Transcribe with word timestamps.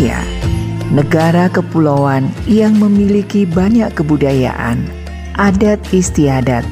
Indonesia, 0.00 0.24
negara 0.96 1.52
kepulauan 1.52 2.32
yang 2.48 2.72
memiliki 2.80 3.44
banyak 3.44 3.92
kebudayaan, 3.92 4.80
adat 5.36 5.76
istiadat, 5.92 6.64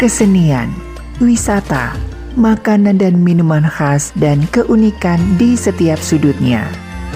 kesenian, 0.00 0.72
wisata, 1.20 1.92
makanan 2.40 2.96
dan 2.96 3.20
minuman 3.20 3.68
khas 3.68 4.16
dan 4.16 4.48
keunikan 4.48 5.20
di 5.36 5.60
setiap 5.60 6.00
sudutnya 6.00 6.64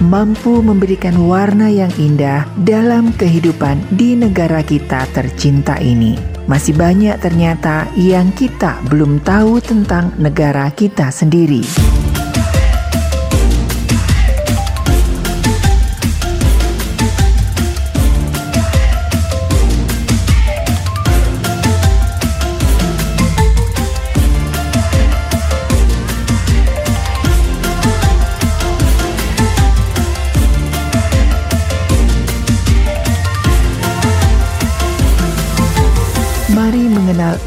mampu 0.04 0.58
memberikan 0.60 1.14
warna 1.30 1.70
yang 1.70 1.88
indah 1.96 2.44
dalam 2.66 3.14
kehidupan 3.14 3.78
di 3.94 4.18
negara 4.18 4.60
kita 4.60 5.06
tercinta 5.16 5.78
ini. 5.80 6.18
Masih 6.44 6.74
banyak 6.76 7.14
ternyata 7.22 7.88
yang 7.94 8.34
kita 8.36 8.82
belum 8.90 9.22
tahu 9.22 9.62
tentang 9.62 10.12
negara 10.18 10.66
kita 10.74 11.08
sendiri. 11.14 12.03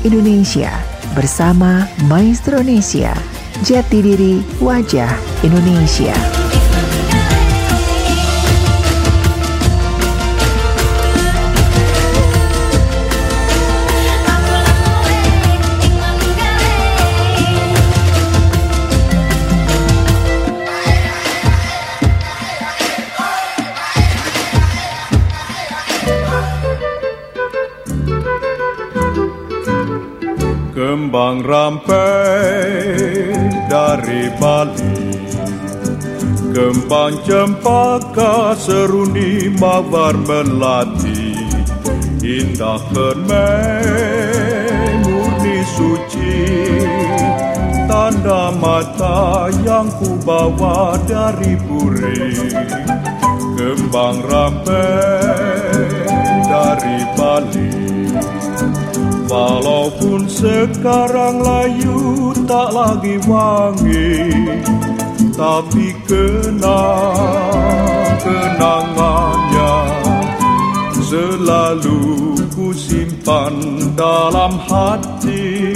Indonesia 0.06 0.70
bersama 1.18 1.90
Maestro 2.06 2.62
Indonesia. 2.62 3.16
Jati 3.66 4.06
diri 4.06 4.44
wajah 4.62 5.10
Indonesia. 5.42 6.37
Kembang 31.08 31.40
rampai 31.40 32.68
dari 33.72 34.28
Bali. 34.36 35.16
Kembang 36.52 37.24
cempaka 37.24 38.52
seruni 38.60 39.48
mawar 39.56 40.20
melati. 40.20 41.32
Indah 42.20 42.84
permen 42.92 43.40
murni 45.08 45.64
suci. 45.80 46.44
Tanda 47.88 48.52
mata 48.60 49.48
yang 49.64 49.88
ku 50.04 50.20
bawa 50.28 51.00
dari 51.08 51.56
puri 51.56 52.36
Kembang 53.56 54.28
rampai 54.28 55.72
dari 56.52 57.00
Bali 57.16 57.67
Walaupun 59.28 60.24
sekarang 60.32 61.44
layu 61.44 62.32
tak 62.48 62.72
lagi 62.72 63.20
wangi 63.28 64.32
Tapi 65.36 65.88
kenang 66.08 67.12
kenangannya 68.24 69.76
Selalu 71.04 72.40
ku 72.56 72.72
simpan 72.72 73.56
dalam 74.00 74.56
hati 74.64 75.76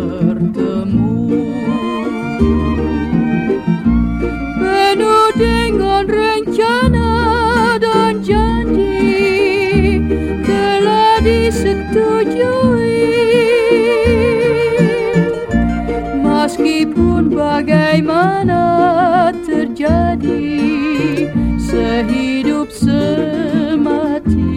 Jadi 19.91 21.27
sehidup 21.59 22.71
semati. 22.71 24.47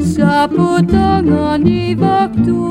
Sapu 0.00 0.80
tangani 0.88 1.92
waktu 2.00 2.64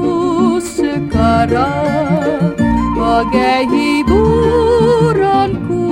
sekarang 0.58 2.58
Bagai 2.98 3.70
hiburanku. 3.70 5.86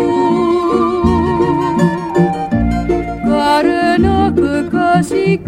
Karena 3.22 4.34
kekasih 4.34 5.41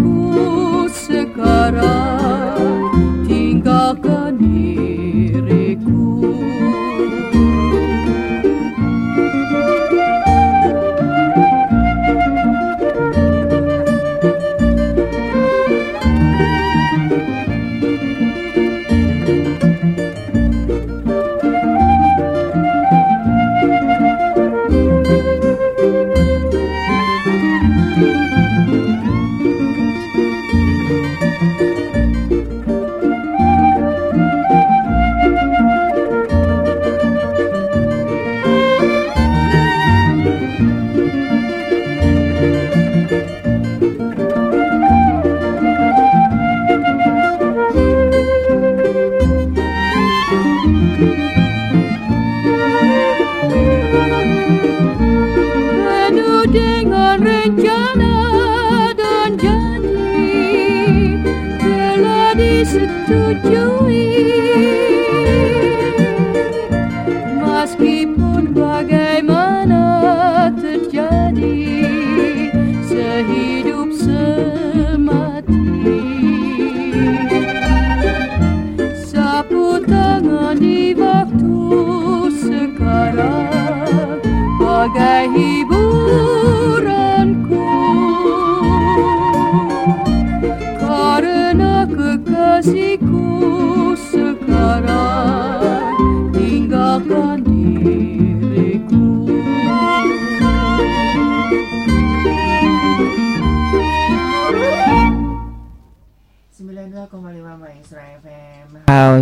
must 67.63 67.77
keep 67.77 68.22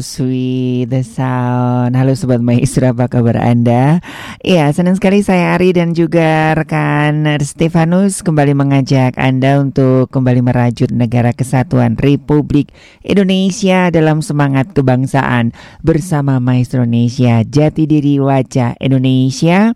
sweet. 0.02 0.51
The 0.92 1.08
sound. 1.08 1.96
Halo 1.96 2.12
Sobat 2.20 2.44
Maestro, 2.44 2.92
apa 2.92 3.08
kabar 3.08 3.40
Anda? 3.40 4.04
Iya, 4.44 4.68
senang 4.76 5.00
sekali 5.00 5.24
saya 5.24 5.56
Ari 5.56 5.72
dan 5.72 5.96
juga 5.96 6.52
rekan 6.52 7.24
Stefanus 7.40 8.20
kembali 8.20 8.52
mengajak 8.52 9.16
Anda 9.16 9.64
untuk 9.64 10.12
kembali 10.12 10.44
merajut 10.44 10.92
negara 10.92 11.32
kesatuan 11.32 11.96
Republik 11.96 12.76
Indonesia 13.08 13.88
dalam 13.88 14.20
semangat 14.20 14.76
kebangsaan 14.76 15.56
bersama 15.80 16.44
Maestro 16.44 16.84
Indonesia 16.84 17.40
Jati 17.48 17.88
Diri 17.88 18.20
Wajah 18.20 18.76
Indonesia 18.84 19.72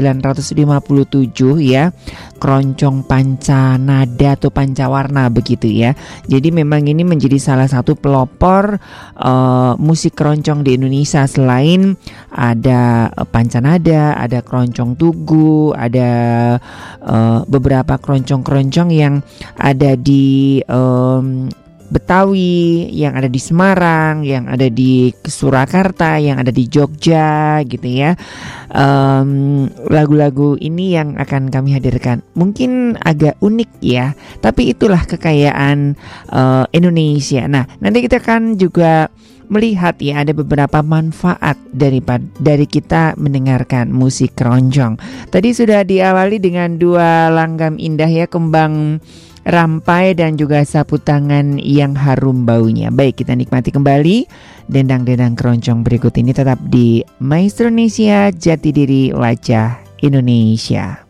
ya. 1.60 1.92
Keroncong 2.40 3.04
panca 3.04 3.76
nada 3.76 4.40
atau 4.40 4.48
pancawarna 4.48 5.28
begitu 5.28 5.68
ya. 5.68 5.92
Jadi 6.32 6.48
memang 6.48 6.88
ini 6.88 7.04
menjadi 7.04 7.36
salah 7.36 7.68
satu 7.68 7.92
pelopor 7.92 8.80
uh, 9.24 9.72
musik 9.80 10.20
keroncong 10.20 10.60
di 10.60 10.76
Indonesia 10.76 11.24
selain 11.24 11.96
ada 12.28 13.08
uh, 13.08 13.24
pancanada, 13.24 14.20
ada 14.20 14.44
keroncong 14.44 15.00
tugu, 15.00 15.72
ada 15.72 16.12
uh, 17.00 17.40
beberapa 17.48 17.96
keroncong-keroncong 17.96 18.92
yang 18.92 19.24
ada 19.56 19.96
di 19.96 20.60
um, 20.68 21.48
Betawi, 21.92 22.88
yang 22.90 23.14
ada 23.14 23.28
di 23.28 23.36
Semarang, 23.36 24.24
yang 24.24 24.48
ada 24.48 24.66
di 24.72 25.12
Surakarta, 25.24 26.16
yang 26.16 26.40
ada 26.40 26.48
di 26.48 26.64
Jogja, 26.66 27.60
gitu 27.68 27.84
ya. 27.84 28.16
Lagu-lagu 29.88 30.56
um, 30.56 30.60
ini 30.60 30.96
yang 30.96 31.14
akan 31.20 31.52
kami 31.52 31.76
hadirkan 31.76 32.24
mungkin 32.34 32.98
agak 32.98 33.38
unik 33.38 33.70
ya, 33.84 34.16
tapi 34.40 34.72
itulah 34.74 35.04
kekayaan 35.06 35.94
uh, 36.32 36.64
Indonesia. 36.74 37.46
Nah, 37.46 37.68
nanti 37.78 38.02
kita 38.02 38.18
akan 38.18 38.58
juga 38.58 39.12
melihat 39.44 40.00
ya 40.00 40.24
ada 40.24 40.32
beberapa 40.32 40.80
manfaat 40.80 41.60
dari 41.68 42.00
dari 42.40 42.64
kita 42.64 43.12
mendengarkan 43.20 43.92
musik 43.92 44.32
keroncong. 44.40 44.96
Tadi 45.28 45.52
sudah 45.52 45.84
diawali 45.84 46.40
dengan 46.40 46.80
dua 46.80 47.28
langgam 47.28 47.76
indah 47.76 48.08
ya 48.08 48.24
kembang 48.24 49.04
rampai 49.44 50.16
dan 50.16 50.36
juga 50.40 50.64
sapu 50.64 50.96
tangan 50.96 51.60
yang 51.60 51.92
harum 51.96 52.48
baunya. 52.48 52.88
Baik, 52.88 53.24
kita 53.24 53.36
nikmati 53.36 53.70
kembali 53.70 54.28
dendang-dendang 54.68 55.36
keroncong 55.36 55.84
berikut 55.84 56.16
ini 56.16 56.32
tetap 56.32 56.60
di 56.68 57.04
Maestro 57.20 57.68
Indonesia 57.68 58.32
Jati 58.32 58.70
Diri 58.72 59.02
Wajah 59.12 59.80
Indonesia. 60.00 61.04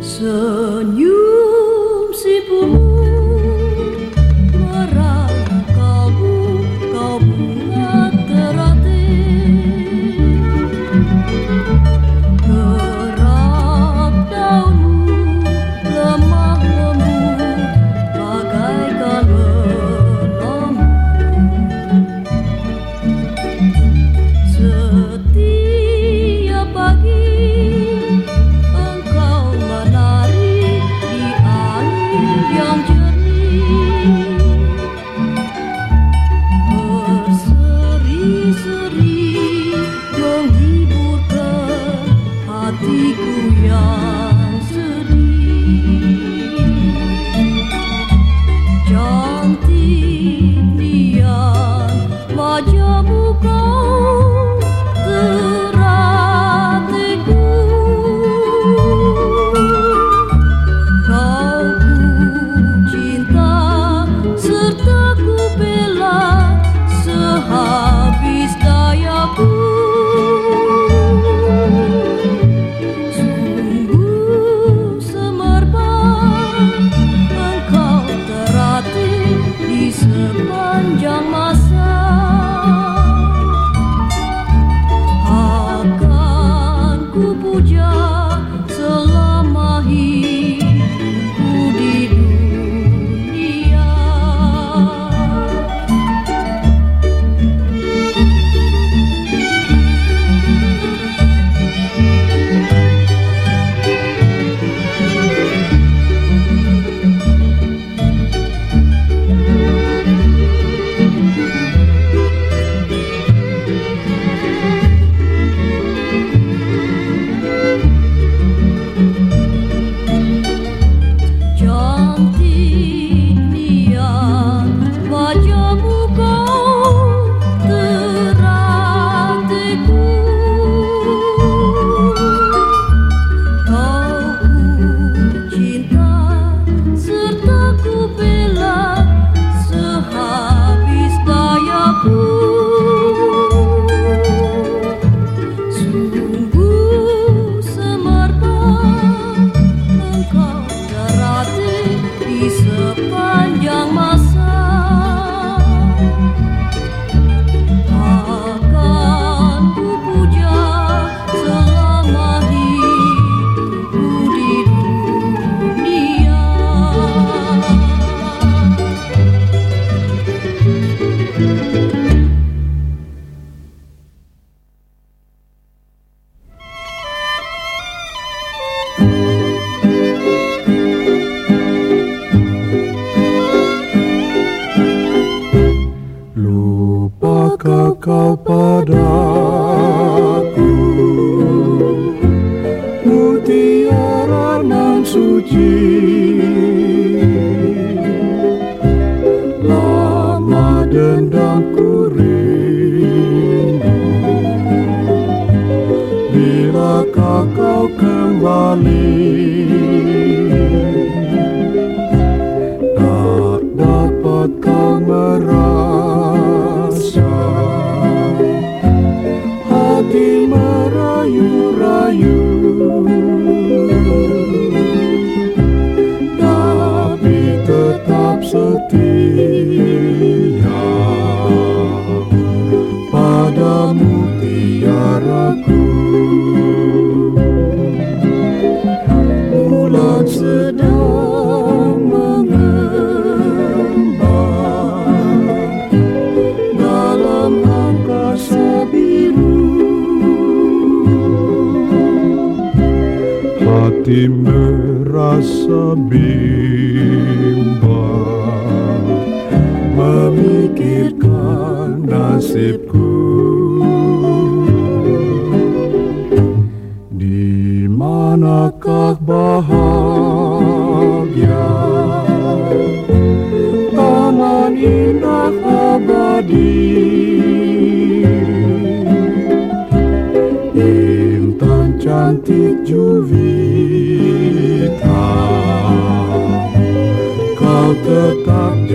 Senyum 0.00 1.15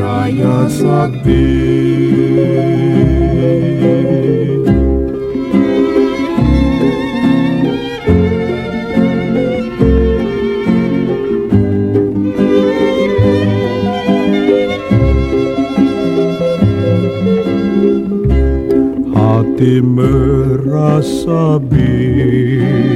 Jaya 0.01 0.65
Sakti. 0.65 1.45
Hati 19.13 19.85
merasa 19.85 21.61
bimbang 21.61 22.91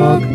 Бог 0.00 0.29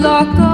locked 0.00 0.47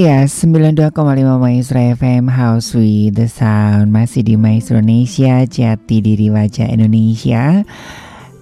Iya, 0.00 0.24
92,5 0.24 0.96
Maestro 1.36 1.76
FM 1.76 2.32
House 2.32 2.72
with 2.72 3.20
the 3.20 3.28
Sound. 3.28 3.92
Masih 3.92 4.24
di 4.24 4.32
Maestro 4.32 4.80
Indonesia, 4.80 5.44
Jati 5.44 6.00
Diri 6.00 6.32
Wajah 6.32 6.72
Indonesia 6.72 7.68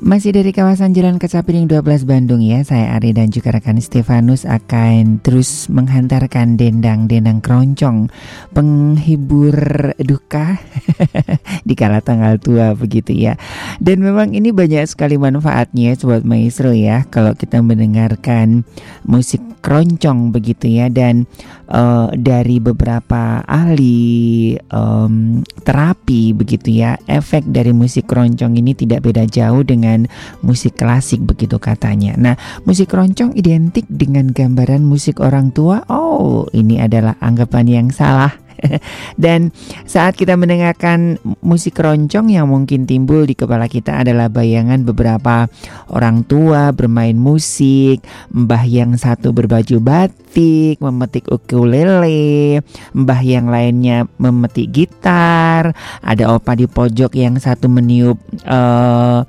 Masih 0.08 0.32
dari 0.32 0.56
kawasan 0.56 0.96
Jalan 0.96 1.20
Kecapiring 1.20 1.68
12 1.68 2.08
Bandung 2.08 2.40
ya 2.40 2.64
Saya 2.64 2.96
Ari 2.96 3.12
dan 3.12 3.28
juga 3.28 3.52
rekan 3.52 3.76
Stefanus 3.76 4.48
akan 4.48 5.20
terus 5.20 5.68
menghantarkan 5.68 6.56
dendang-dendang 6.56 7.44
keroncong 7.44 8.08
Penghibur 8.56 9.52
duka 10.00 10.64
di 11.68 11.76
kala 11.76 12.00
tanggal 12.00 12.40
tua 12.40 12.72
begitu 12.72 13.12
ya. 13.12 13.36
Dan 13.84 14.00
memang 14.00 14.32
ini 14.32 14.48
banyak 14.48 14.88
sekali 14.88 15.20
manfaatnya 15.20 15.92
Sobat 15.92 16.24
Maestro 16.24 16.72
ya 16.72 17.04
Kalau 17.12 17.36
kita 17.36 17.60
mendengarkan 17.60 18.64
musik 19.04 19.44
keroncong 19.60 20.32
begitu 20.32 20.72
ya. 20.72 20.88
Dan 20.88 21.28
uh, 21.68 22.08
dari 22.16 22.58
beberapa 22.58 23.44
ahli 23.44 24.56
um, 24.72 25.44
terapi 25.62 26.32
begitu 26.32 26.82
ya 26.82 26.96
efek 27.06 27.46
dari 27.48 27.70
musik 27.76 28.08
keroncong 28.08 28.56
ini 28.56 28.72
tidak 28.72 29.04
beda 29.04 29.28
jauh 29.28 29.62
dengan 29.62 30.08
musik 30.40 30.80
klasik 30.80 31.22
begitu 31.22 31.60
katanya. 31.60 32.16
Nah 32.16 32.34
musik 32.64 32.92
keroncong 32.92 33.36
identik 33.36 33.84
dengan 33.88 34.32
gambaran 34.32 34.82
musik 34.82 35.20
orang 35.20 35.52
tua. 35.52 35.84
Oh 35.92 36.48
ini 36.56 36.80
adalah 36.80 37.16
anggapan 37.20 37.66
yang 37.68 37.88
salah. 37.92 38.47
Dan 39.22 39.54
saat 39.86 40.14
kita 40.18 40.34
mendengarkan 40.34 41.18
musik 41.42 41.78
keroncong 41.78 42.32
yang 42.32 42.50
mungkin 42.50 42.84
timbul 42.84 43.24
di 43.24 43.34
kepala 43.38 43.70
kita 43.70 44.02
adalah 44.02 44.30
bayangan 44.30 44.82
beberapa 44.82 45.46
orang 45.92 46.24
tua 46.26 46.70
bermain 46.74 47.16
musik, 47.16 48.02
mbah 48.32 48.64
yang 48.66 48.94
satu 48.98 49.30
berbaju 49.30 49.78
batik, 49.80 50.82
memetik 50.82 51.30
ukulele, 51.30 52.60
mbah 52.94 53.20
yang 53.22 53.48
lainnya 53.48 54.06
memetik 54.18 54.70
gitar, 54.70 55.72
ada 56.02 56.24
opa 56.34 56.54
di 56.58 56.66
pojok 56.66 57.14
yang 57.14 57.38
satu 57.38 57.70
meniup 57.70 58.18
uh, 58.46 59.22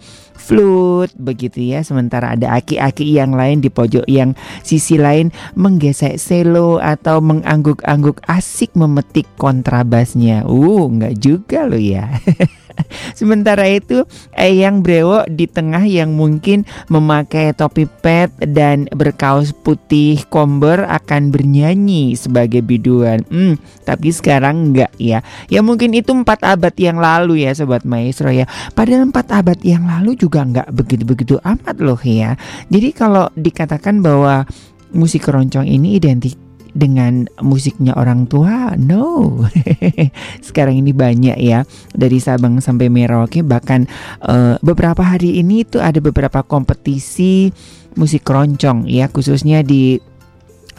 flute 0.49 1.13
begitu 1.21 1.61
ya. 1.61 1.85
Sementara 1.85 2.33
ada 2.33 2.57
aki-aki 2.57 3.05
yang 3.05 3.37
lain 3.37 3.61
di 3.61 3.69
pojok 3.69 4.09
yang 4.09 4.33
sisi 4.65 4.97
lain 4.97 5.29
menggesek 5.53 6.17
selo 6.17 6.81
atau 6.81 7.21
mengangguk-angguk 7.21 8.25
asik 8.25 8.73
memetik 8.73 9.29
kontrabasnya. 9.37 10.49
Uh 10.49 10.89
nggak 10.89 11.21
juga 11.21 11.69
loh 11.69 11.77
ya 11.77 12.09
Sementara 13.19 13.67
itu 13.67 14.05
Eyang 14.35 14.81
Brewo 14.81 15.25
di 15.27 15.45
tengah 15.45 15.83
yang 15.85 16.15
mungkin 16.15 16.63
memakai 16.87 17.53
topi 17.53 17.85
pet 17.85 18.31
dan 18.41 18.87
berkaos 18.91 19.51
putih 19.51 20.21
komber 20.27 20.85
akan 20.87 21.29
bernyanyi 21.29 22.15
sebagai 22.15 22.63
biduan. 22.63 23.23
Hmm, 23.27 23.59
tapi 23.83 24.09
sekarang 24.09 24.71
enggak 24.71 24.91
ya. 24.97 25.21
Ya 25.47 25.59
mungkin 25.61 25.93
itu 25.95 26.11
empat 26.11 26.43
abad 26.45 26.73
yang 26.79 26.97
lalu 26.99 27.45
ya 27.45 27.53
Sobat 27.55 27.83
Maestro 27.85 28.31
ya. 28.31 28.47
Padahal 28.73 29.09
empat 29.09 29.31
abad 29.31 29.59
yang 29.61 29.85
lalu 29.85 30.15
juga 30.17 30.43
enggak 30.43 30.67
begitu-begitu 30.73 31.37
amat 31.43 31.77
loh 31.79 31.99
ya. 32.01 32.35
Jadi 32.67 32.89
kalau 32.95 33.29
dikatakan 33.35 34.01
bahwa 34.01 34.47
musik 34.93 35.29
keroncong 35.29 35.69
ini 35.69 36.01
identik 36.01 36.48
dengan 36.73 37.25
musiknya 37.41 37.95
orang 37.97 38.25
tua? 38.29 38.75
No. 38.77 39.41
Sekarang 40.47 40.77
ini 40.77 40.91
banyak 40.93 41.37
ya 41.39 41.65
dari 41.93 42.17
Sabang 42.21 42.61
sampai 42.61 42.87
Merauke. 42.91 43.41
Bahkan 43.41 43.81
uh, 44.25 44.55
beberapa 44.61 45.01
hari 45.01 45.41
ini 45.41 45.65
itu 45.65 45.81
ada 45.81 45.97
beberapa 45.99 46.45
kompetisi 46.45 47.49
musik 47.97 48.23
keroncong 48.23 48.85
ya 48.85 49.09
khususnya 49.09 49.65
di 49.65 49.97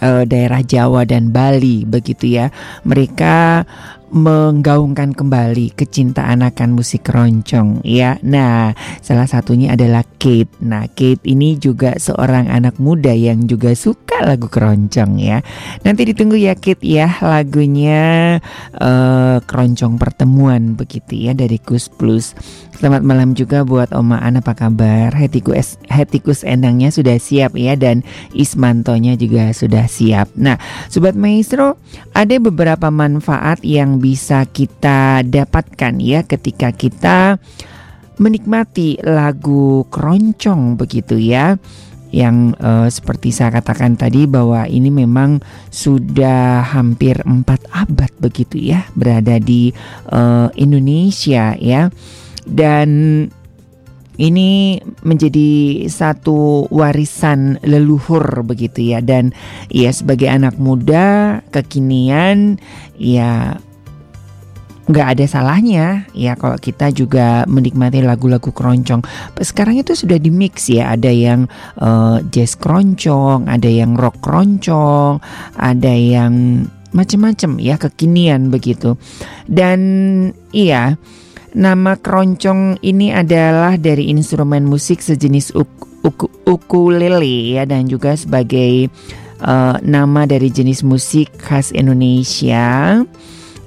uh, 0.01 0.25
daerah 0.25 0.65
Jawa 0.65 1.05
dan 1.05 1.31
Bali 1.31 1.85
begitu 1.85 2.41
ya. 2.41 2.49
Mereka 2.85 3.65
menggaungkan 4.11 5.15
kembali 5.15 5.75
kecintaan 5.79 6.43
akan 6.43 6.75
musik 6.75 7.07
keroncong 7.07 7.83
ya. 7.87 8.19
Nah, 8.27 8.75
salah 9.01 9.31
satunya 9.31 9.79
adalah 9.79 10.03
Kate. 10.19 10.51
Nah, 10.61 10.91
Kate 10.91 11.23
ini 11.25 11.55
juga 11.57 11.95
seorang 11.97 12.51
anak 12.51 12.77
muda 12.83 13.15
yang 13.15 13.47
juga 13.47 13.73
suka 13.79 14.27
lagu 14.27 14.51
keroncong 14.51 15.23
ya. 15.23 15.41
Nanti 15.87 16.11
ditunggu 16.11 16.37
ya 16.37 16.59
Kate 16.59 16.83
ya 16.83 17.23
lagunya 17.23 18.37
uh, 18.77 19.39
keroncong 19.47 19.97
pertemuan 19.97 20.75
begitu 20.75 21.31
ya 21.31 21.33
dari 21.33 21.63
Kus 21.63 21.87
Plus. 21.87 22.35
Selamat 22.81 23.05
malam 23.05 23.37
juga 23.37 23.61
buat 23.61 23.93
Oma 23.93 24.25
An 24.25 24.41
apa 24.41 24.57
kabar? 24.57 25.13
Hetikus 25.13 25.77
Hetikus 25.93 26.41
endangnya 26.49 26.89
sudah 26.89 27.21
siap 27.21 27.53
ya 27.53 27.77
dan 27.77 28.01
Ismantonya 28.33 29.21
juga 29.21 29.53
sudah 29.53 29.85
siap. 29.85 30.33
Nah, 30.33 30.57
sobat 30.89 31.13
maestro, 31.13 31.77
ada 32.17 32.41
beberapa 32.41 32.89
manfaat 32.89 33.61
yang 33.61 34.00
bisa 34.01 34.49
kita 34.49 35.21
dapatkan 35.23 36.01
ya 36.01 36.25
ketika 36.25 36.73
kita 36.73 37.37
menikmati 38.21 39.01
lagu 39.01 39.85
keroncong 39.89 40.77
begitu 40.81 41.17
ya. 41.21 41.61
Yang 42.11 42.59
uh, 42.59 42.91
seperti 42.91 43.31
saya 43.31 43.63
katakan 43.63 43.95
tadi 43.95 44.27
bahwa 44.27 44.67
ini 44.67 44.91
memang 44.91 45.39
sudah 45.71 46.67
hampir 46.67 47.23
empat 47.23 47.71
abad 47.71 48.11
begitu 48.19 48.59
ya 48.59 48.83
berada 48.99 49.39
di 49.39 49.71
uh, 50.11 50.51
Indonesia 50.59 51.55
ya. 51.55 51.87
Dan 52.43 53.31
ini 54.19 54.83
menjadi 55.07 55.87
satu 55.87 56.67
warisan 56.75 57.63
leluhur 57.63 58.43
begitu 58.43 58.91
ya. 58.91 58.99
Dan 58.99 59.31
ya 59.71 59.95
sebagai 59.95 60.27
anak 60.27 60.59
muda 60.59 61.41
kekinian 61.55 62.59
ya 62.99 63.55
nggak 64.91 65.17
ada 65.17 65.25
salahnya 65.31 66.05
ya 66.11 66.35
kalau 66.35 66.59
kita 66.59 66.91
juga 66.91 67.47
menikmati 67.47 68.03
lagu-lagu 68.03 68.51
keroncong. 68.51 69.07
Sekarang 69.39 69.79
itu 69.79 69.95
sudah 69.95 70.19
di 70.19 70.35
mix 70.35 70.67
ya, 70.67 70.93
ada 70.93 71.09
yang 71.09 71.47
uh, 71.79 72.19
jazz 72.35 72.59
keroncong, 72.59 73.47
ada 73.47 73.71
yang 73.71 73.95
rock 73.95 74.19
keroncong, 74.19 75.23
ada 75.55 75.93
yang 75.95 76.67
macam-macam 76.91 77.63
ya 77.63 77.79
kekinian 77.79 78.51
begitu. 78.51 78.99
Dan 79.47 79.81
iya 80.51 80.99
Nama 81.51 81.99
keroncong 81.99 82.79
ini 82.79 83.11
adalah 83.11 83.75
dari 83.75 84.07
instrumen 84.07 84.71
musik 84.71 85.03
sejenis 85.03 85.51
uk 85.59 85.91
ukulele 86.47 87.59
ya 87.59 87.67
dan 87.67 87.91
juga 87.91 88.15
sebagai 88.15 88.87
uh, 89.43 89.75
nama 89.83 90.31
dari 90.31 90.47
jenis 90.47 90.87
musik 90.87 91.27
khas 91.43 91.75
Indonesia 91.75 93.03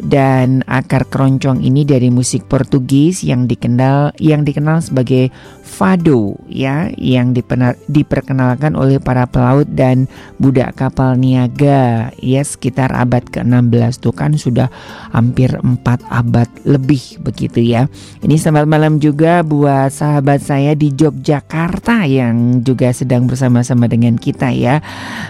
dan 0.01 0.65
akar 0.65 1.05
keroncong 1.07 1.61
ini 1.61 1.85
dari 1.85 2.09
musik 2.09 2.49
Portugis 2.49 3.21
yang 3.21 3.45
dikenal 3.45 4.17
yang 4.17 4.41
dikenal 4.41 4.81
sebagai 4.81 5.29
fado 5.63 6.35
ya 6.51 6.91
yang 6.99 7.31
diperkenalkan 7.87 8.75
oleh 8.75 8.99
para 8.99 9.23
pelaut 9.23 9.63
dan 9.71 10.11
budak 10.35 10.75
kapal 10.75 11.15
niaga 11.15 12.11
ya 12.19 12.43
sekitar 12.43 12.91
abad 12.91 13.23
ke-16 13.31 14.03
tuh 14.03 14.11
kan 14.11 14.35
sudah 14.35 14.67
hampir 15.15 15.55
4 15.55 15.79
abad 16.11 16.51
lebih 16.67 17.23
begitu 17.23 17.63
ya. 17.63 17.87
Ini 18.19 18.35
selamat 18.35 18.67
malam 18.67 18.99
juga 18.99 19.39
buat 19.41 19.87
sahabat 19.87 20.43
saya 20.43 20.75
di 20.75 20.91
Yogyakarta 20.91 22.03
yang 22.11 22.59
juga 22.59 22.91
sedang 22.91 23.25
bersama-sama 23.25 23.87
dengan 23.87 24.19
kita 24.19 24.51
ya. 24.51 24.83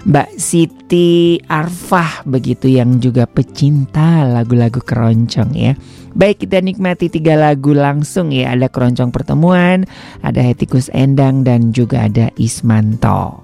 Mbak 0.03 0.41
Siti 0.41 1.37
Arfah 1.45 2.25
begitu 2.25 2.73
yang 2.73 2.97
juga 2.97 3.29
pecinta 3.29 4.25
lagu-lagu 4.25 4.81
keroncong 4.81 5.53
ya. 5.53 5.77
Baik 6.13 6.45
kita 6.45 6.61
nikmati 6.61 7.09
tiga 7.09 7.33
lagu 7.33 7.73
langsung 7.73 8.29
ya. 8.29 8.53
Ada 8.53 8.69
Keroncong 8.69 9.09
Pertemuan, 9.09 9.89
ada 10.21 10.41
Hetikus 10.45 10.93
Endang 10.93 11.41
dan 11.41 11.73
juga 11.73 12.05
ada 12.05 12.29
Ismanto. 12.37 13.41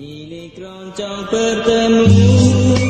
Ini 0.00 0.54
keroncong 0.56 1.28
pertemuan 1.28 2.80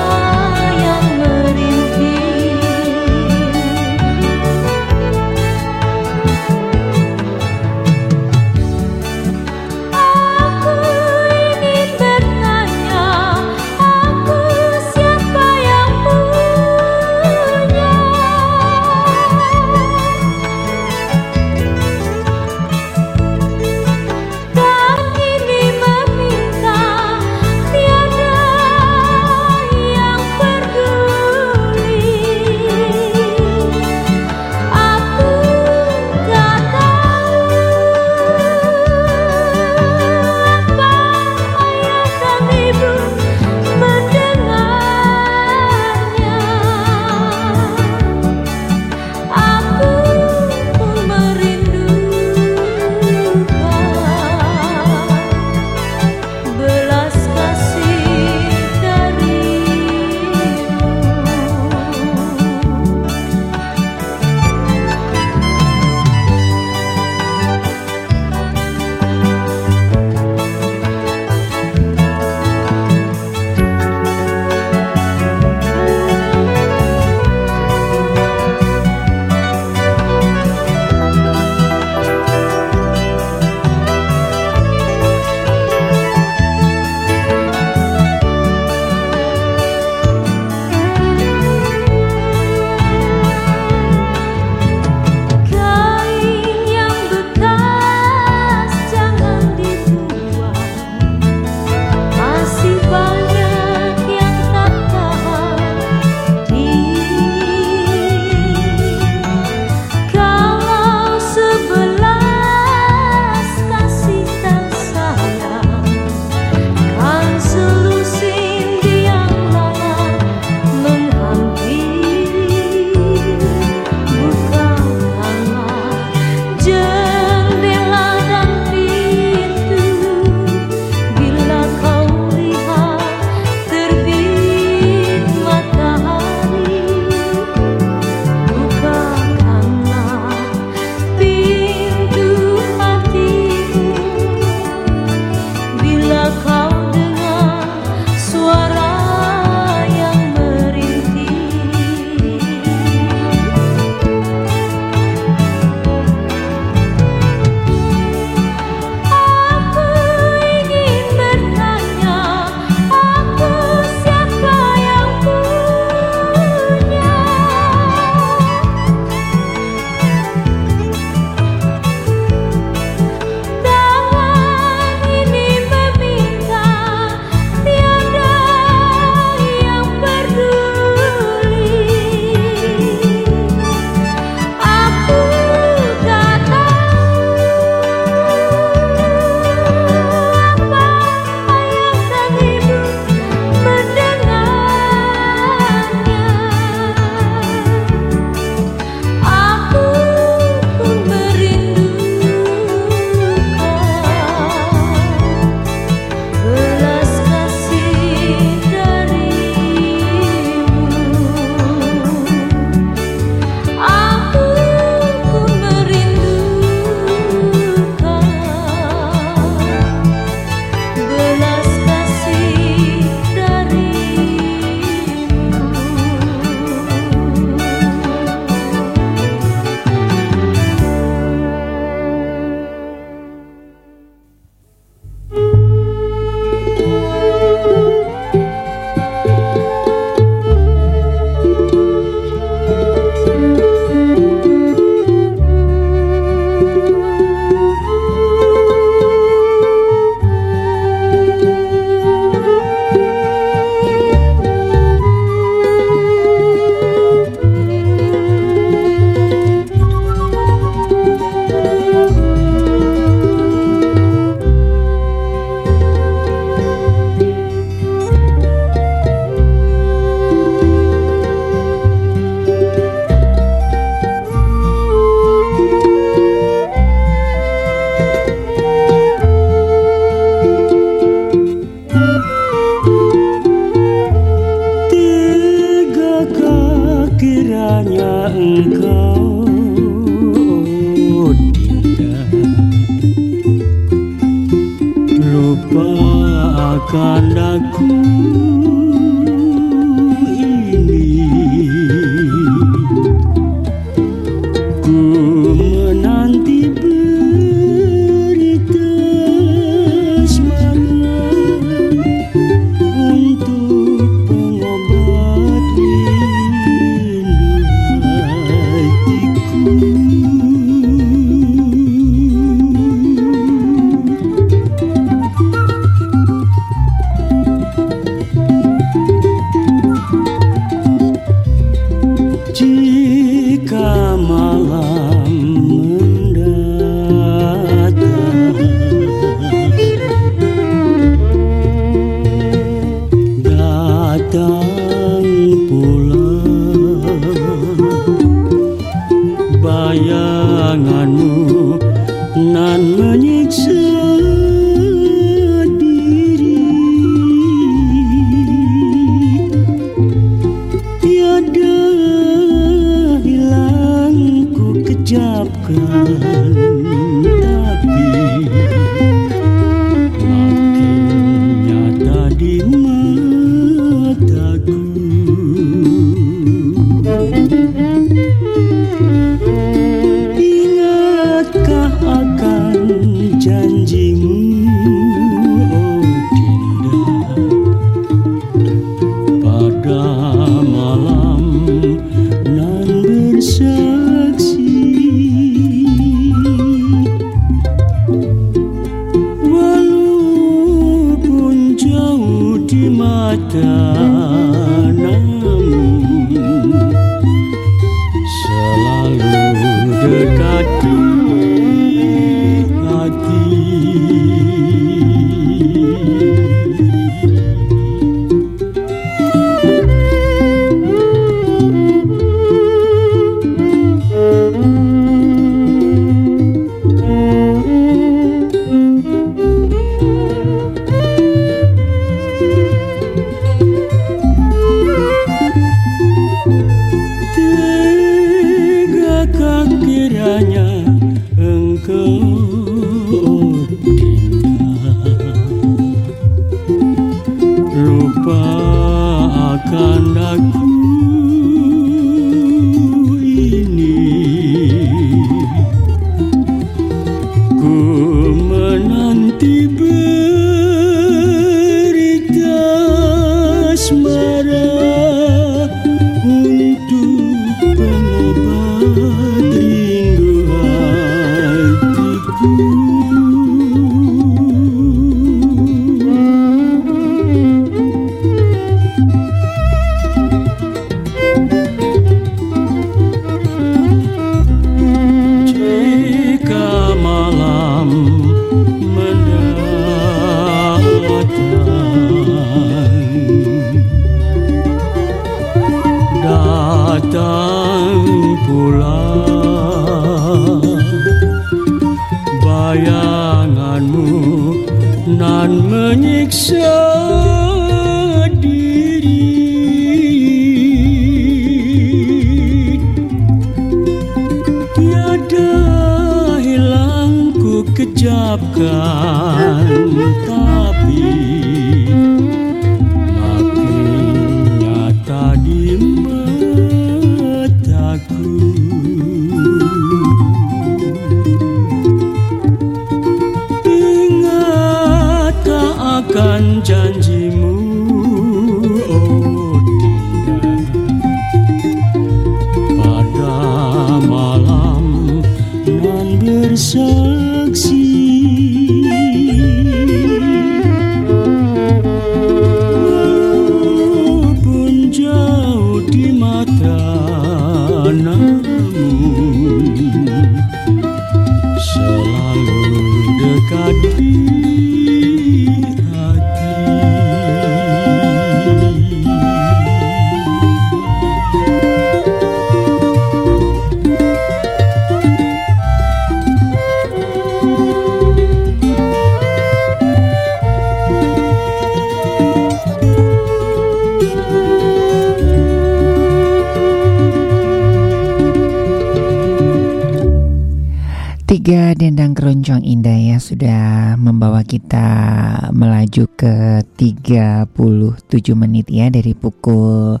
menit 598.36 598.72
ya 598.72 598.88
dari 598.88 599.12
pukul 599.12 600.00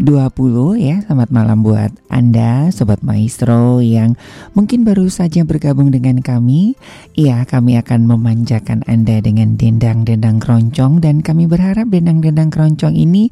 20 0.00 0.80
ya. 0.80 1.04
Selamat 1.04 1.28
malam 1.28 1.60
buat 1.60 1.92
Anda 2.08 2.72
Sobat 2.72 3.04
Maestro 3.04 3.84
yang 3.84 4.16
mungkin 4.56 4.88
baru 4.88 5.12
saja 5.12 5.44
bergabung 5.44 5.92
dengan 5.92 6.24
kami. 6.24 6.74
Iya 7.12 7.44
kami 7.44 7.76
akan 7.76 8.08
memanjakan 8.08 8.88
Anda 8.88 9.20
dengan 9.20 9.60
dendang-dendang 9.60 10.40
keroncong 10.40 11.04
dan 11.04 11.20
kami 11.20 11.44
berharap 11.44 11.92
dendang-dendang 11.92 12.48
keroncong 12.48 12.96
ini 12.96 13.28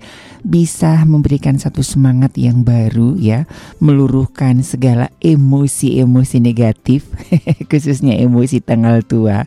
bisa 0.50 1.06
memberikan 1.06 1.54
satu 1.54 1.86
semangat 1.86 2.34
yang 2.34 2.66
baru 2.66 3.14
ya. 3.14 3.46
Meluruhkan 3.78 4.66
segala 4.66 5.14
emosi-emosi 5.22 6.42
negatif 6.42 7.06
khususnya 7.70 8.18
emosi 8.18 8.58
tanggal 8.58 9.06
tua. 9.06 9.46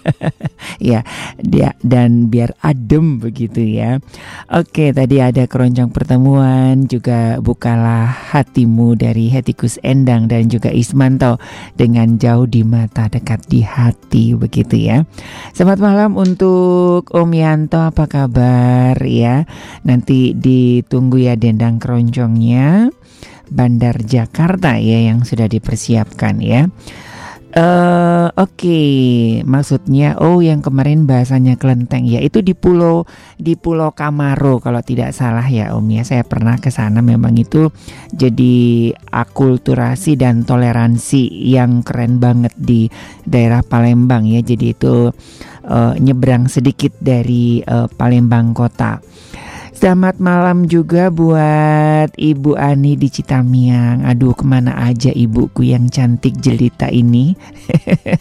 ya, 0.80 1.04
dia 1.44 1.76
dan 1.84 2.32
biar 2.32 2.56
adem 2.64 3.20
begitu 3.20 3.60
ya. 3.60 4.00
Oke, 4.48 4.96
tadi 4.96 5.20
ada 5.20 5.44
keroncong 5.44 5.92
pertemuan 5.92 6.88
juga 6.88 7.36
bukalah 7.44 8.08
hatimu 8.08 8.96
dari 8.96 9.28
Hetikus 9.28 9.76
Endang 9.84 10.24
dan 10.24 10.48
juga 10.48 10.72
Ismanto 10.72 11.36
dengan 11.76 12.16
jauh 12.16 12.48
di 12.48 12.64
mata 12.64 13.12
dekat 13.12 13.44
di 13.52 13.60
hati 13.60 14.32
begitu 14.32 14.80
ya. 14.80 15.04
Selamat 15.52 15.84
malam 15.84 16.16
untuk 16.16 17.12
Om 17.12 17.30
Yanto 17.36 17.84
apa 17.84 18.08
kabar 18.08 18.96
ya? 19.04 19.44
Nanti 19.84 20.13
ditunggu 20.36 21.26
ya 21.26 21.34
dendang 21.34 21.82
keroncongnya 21.82 22.92
Bandar 23.50 24.00
Jakarta 24.02 24.80
ya 24.80 25.10
yang 25.10 25.22
sudah 25.26 25.48
dipersiapkan 25.48 26.40
ya. 26.40 26.70
Uh, 27.54 28.34
Oke, 28.34 28.66
okay. 28.66 28.90
maksudnya 29.46 30.18
oh 30.18 30.42
yang 30.42 30.58
kemarin 30.58 31.06
bahasanya 31.06 31.54
kelenteng 31.54 32.02
ya 32.02 32.18
itu 32.18 32.42
di 32.42 32.50
pulau 32.50 33.06
di 33.38 33.54
Pulau 33.54 33.94
Kamaro 33.94 34.58
kalau 34.58 34.82
tidak 34.82 35.14
salah 35.14 35.46
ya 35.46 35.70
Om 35.78 35.86
ya. 35.94 36.02
Saya 36.02 36.26
pernah 36.26 36.58
ke 36.58 36.74
sana 36.74 36.98
memang 36.98 37.38
itu 37.38 37.70
jadi 38.10 38.90
akulturasi 39.06 40.18
dan 40.18 40.42
toleransi 40.42 41.30
yang 41.46 41.86
keren 41.86 42.18
banget 42.18 42.58
di 42.58 42.90
daerah 43.22 43.62
Palembang 43.62 44.26
ya. 44.26 44.42
Jadi 44.42 44.74
itu 44.74 45.14
uh, 45.70 45.94
nyebrang 45.94 46.50
sedikit 46.50 46.90
dari 46.98 47.62
uh, 47.62 47.86
Palembang 47.86 48.50
kota. 48.50 48.98
Selamat 49.74 50.22
malam 50.22 50.70
juga 50.70 51.10
buat 51.10 52.14
Ibu 52.14 52.54
Ani 52.54 52.94
di 52.94 53.10
Citamiang. 53.10 54.06
Aduh, 54.06 54.30
ke 54.30 54.46
mana 54.46 54.70
aja 54.78 55.10
ibuku 55.10 55.66
yang 55.74 55.90
cantik 55.90 56.38
jelita 56.38 56.86
ini? 56.94 57.34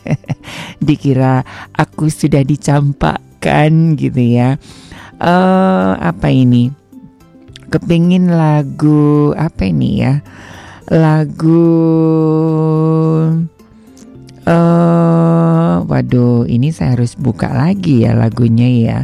Dikira 0.85 1.45
aku 1.77 2.09
sudah 2.09 2.41
dicampakkan 2.41 3.93
gitu 4.01 4.17
ya. 4.17 4.57
Uh, 5.21 5.93
apa 6.01 6.33
ini? 6.33 6.73
Kepingin 7.69 8.33
lagu 8.33 9.37
apa 9.37 9.69
ini 9.69 10.01
ya? 10.01 10.25
Lagu 10.89 11.69
uh, 14.49 15.85
waduh, 15.85 16.49
ini 16.49 16.73
saya 16.73 16.97
harus 16.97 17.13
buka 17.13 17.53
lagi 17.53 18.09
ya 18.09 18.17
lagunya 18.17 18.65
ya. 18.73 18.99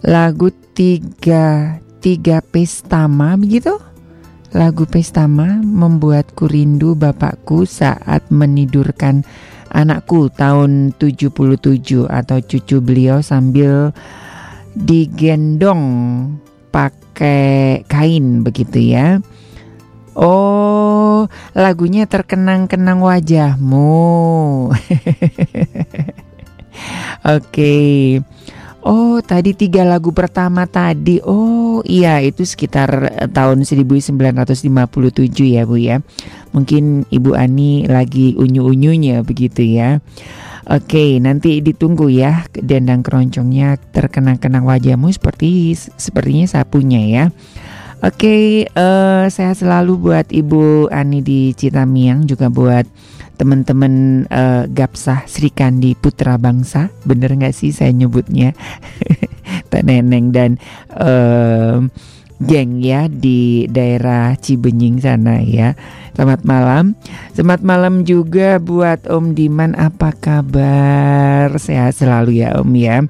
Lagu 0.00 0.48
tiga 0.72 1.76
tiga 2.00 2.40
pestama 2.40 3.36
begitu 3.36 3.76
lagu 4.50 4.88
pestama 4.88 5.60
membuatku 5.62 6.48
rindu 6.50 6.98
bapakku 6.98 7.68
saat 7.68 8.26
menidurkan 8.32 9.22
anakku 9.70 10.32
tahun 10.32 10.96
77 10.98 12.08
atau 12.08 12.38
cucu 12.42 12.76
beliau 12.82 13.22
sambil 13.22 13.94
digendong 14.74 15.82
pakai 16.74 17.84
kain 17.86 18.42
begitu 18.42 18.96
ya 18.96 19.22
Oh, 20.20 21.30
lagunya 21.54 22.02
terkenang-kenang 22.04 22.98
wajahmu. 22.98 23.94
Oke. 24.74 24.90
okay. 27.22 28.18
Oh, 28.80 29.20
tadi 29.20 29.52
tiga 29.52 29.84
lagu 29.84 30.08
pertama 30.08 30.64
tadi. 30.64 31.20
Oh, 31.20 31.84
iya 31.84 32.16
itu 32.24 32.48
sekitar 32.48 33.12
eh, 33.12 33.28
tahun 33.28 33.68
1957 33.68 34.16
ya, 35.52 35.68
Bu 35.68 35.76
ya. 35.76 36.00
Mungkin 36.56 37.04
Ibu 37.12 37.36
Ani 37.36 37.84
lagi 37.84 38.32
unyu-unyunya 38.40 39.20
begitu 39.20 39.60
ya. 39.68 40.00
Oke, 40.64 41.20
nanti 41.20 41.60
ditunggu 41.60 42.08
ya 42.08 42.46
dendang 42.56 43.04
keroncongnya 43.04 43.76
terkenang-kenang 43.90 44.64
wajahmu 44.64 45.12
seperti 45.12 45.76
sepertinya 45.76 46.46
sapunya 46.48 47.00
ya. 47.04 47.24
Oke, 48.00 48.64
uh, 48.72 49.28
saya 49.28 49.52
selalu 49.52 50.08
buat 50.08 50.32
Ibu 50.32 50.88
Ani 50.88 51.20
di 51.20 51.52
Citamiang 51.52 52.24
juga 52.24 52.48
buat 52.48 52.88
teman-teman 53.40 54.28
uh, 54.28 54.68
Gapsah 54.68 55.24
Sri 55.24 55.48
Kandi 55.48 55.96
Putra 55.96 56.36
Bangsa. 56.36 56.92
Bener 57.08 57.32
nggak 57.32 57.56
sih 57.56 57.72
saya 57.72 57.88
nyebutnya? 57.88 58.52
Pak 59.72 59.80
Neneng 59.80 60.28
dan 60.28 60.60
uh, 60.92 61.80
geng 62.40 62.80
ya 62.80 63.06
di 63.06 63.68
daerah 63.68 64.32
Cibenying 64.34 65.00
sana 65.04 65.44
ya. 65.44 65.76
Selamat 66.16 66.42
malam. 66.42 66.84
Selamat 67.36 67.60
malam 67.62 67.94
juga 68.02 68.56
buat 68.60 69.06
Om 69.08 69.36
Diman 69.36 69.76
apa 69.76 70.12
kabar? 70.16 71.52
Sehat 71.60 71.96
selalu 71.96 72.44
ya 72.44 72.56
Om 72.60 72.72
ya. 72.76 73.04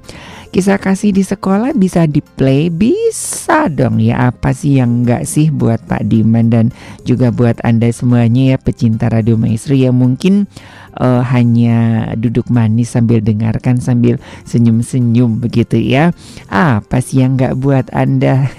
Kisah 0.51 0.75
kasih 0.75 1.15
di 1.15 1.23
sekolah 1.23 1.71
bisa 1.71 2.03
di 2.03 2.19
play 2.19 2.67
bisa 2.67 3.71
dong 3.71 4.03
ya. 4.03 4.31
Apa 4.35 4.51
sih 4.51 4.83
yang 4.83 5.03
enggak 5.03 5.23
sih 5.23 5.47
buat 5.47 5.79
Pak 5.87 6.11
Diman 6.11 6.51
dan 6.51 6.75
juga 7.07 7.31
buat 7.31 7.55
anda 7.63 7.87
semuanya 7.87 8.55
ya 8.55 8.57
pecinta 8.59 9.07
Radio 9.07 9.39
Maestro 9.39 9.79
yang 9.79 9.95
mungkin 9.95 10.51
uh, 10.97 11.23
hanya 11.23 12.11
duduk 12.17 12.49
manis 12.51 12.91
sambil 12.95 13.23
dengarkan 13.23 13.79
sambil 13.79 14.17
senyum-senyum 14.43 15.39
begitu 15.39 15.79
ya 15.79 16.11
apa 16.51 16.99
sih 16.99 17.23
yang 17.23 17.39
enggak 17.39 17.55
buat 17.59 17.87
anda 17.93 18.47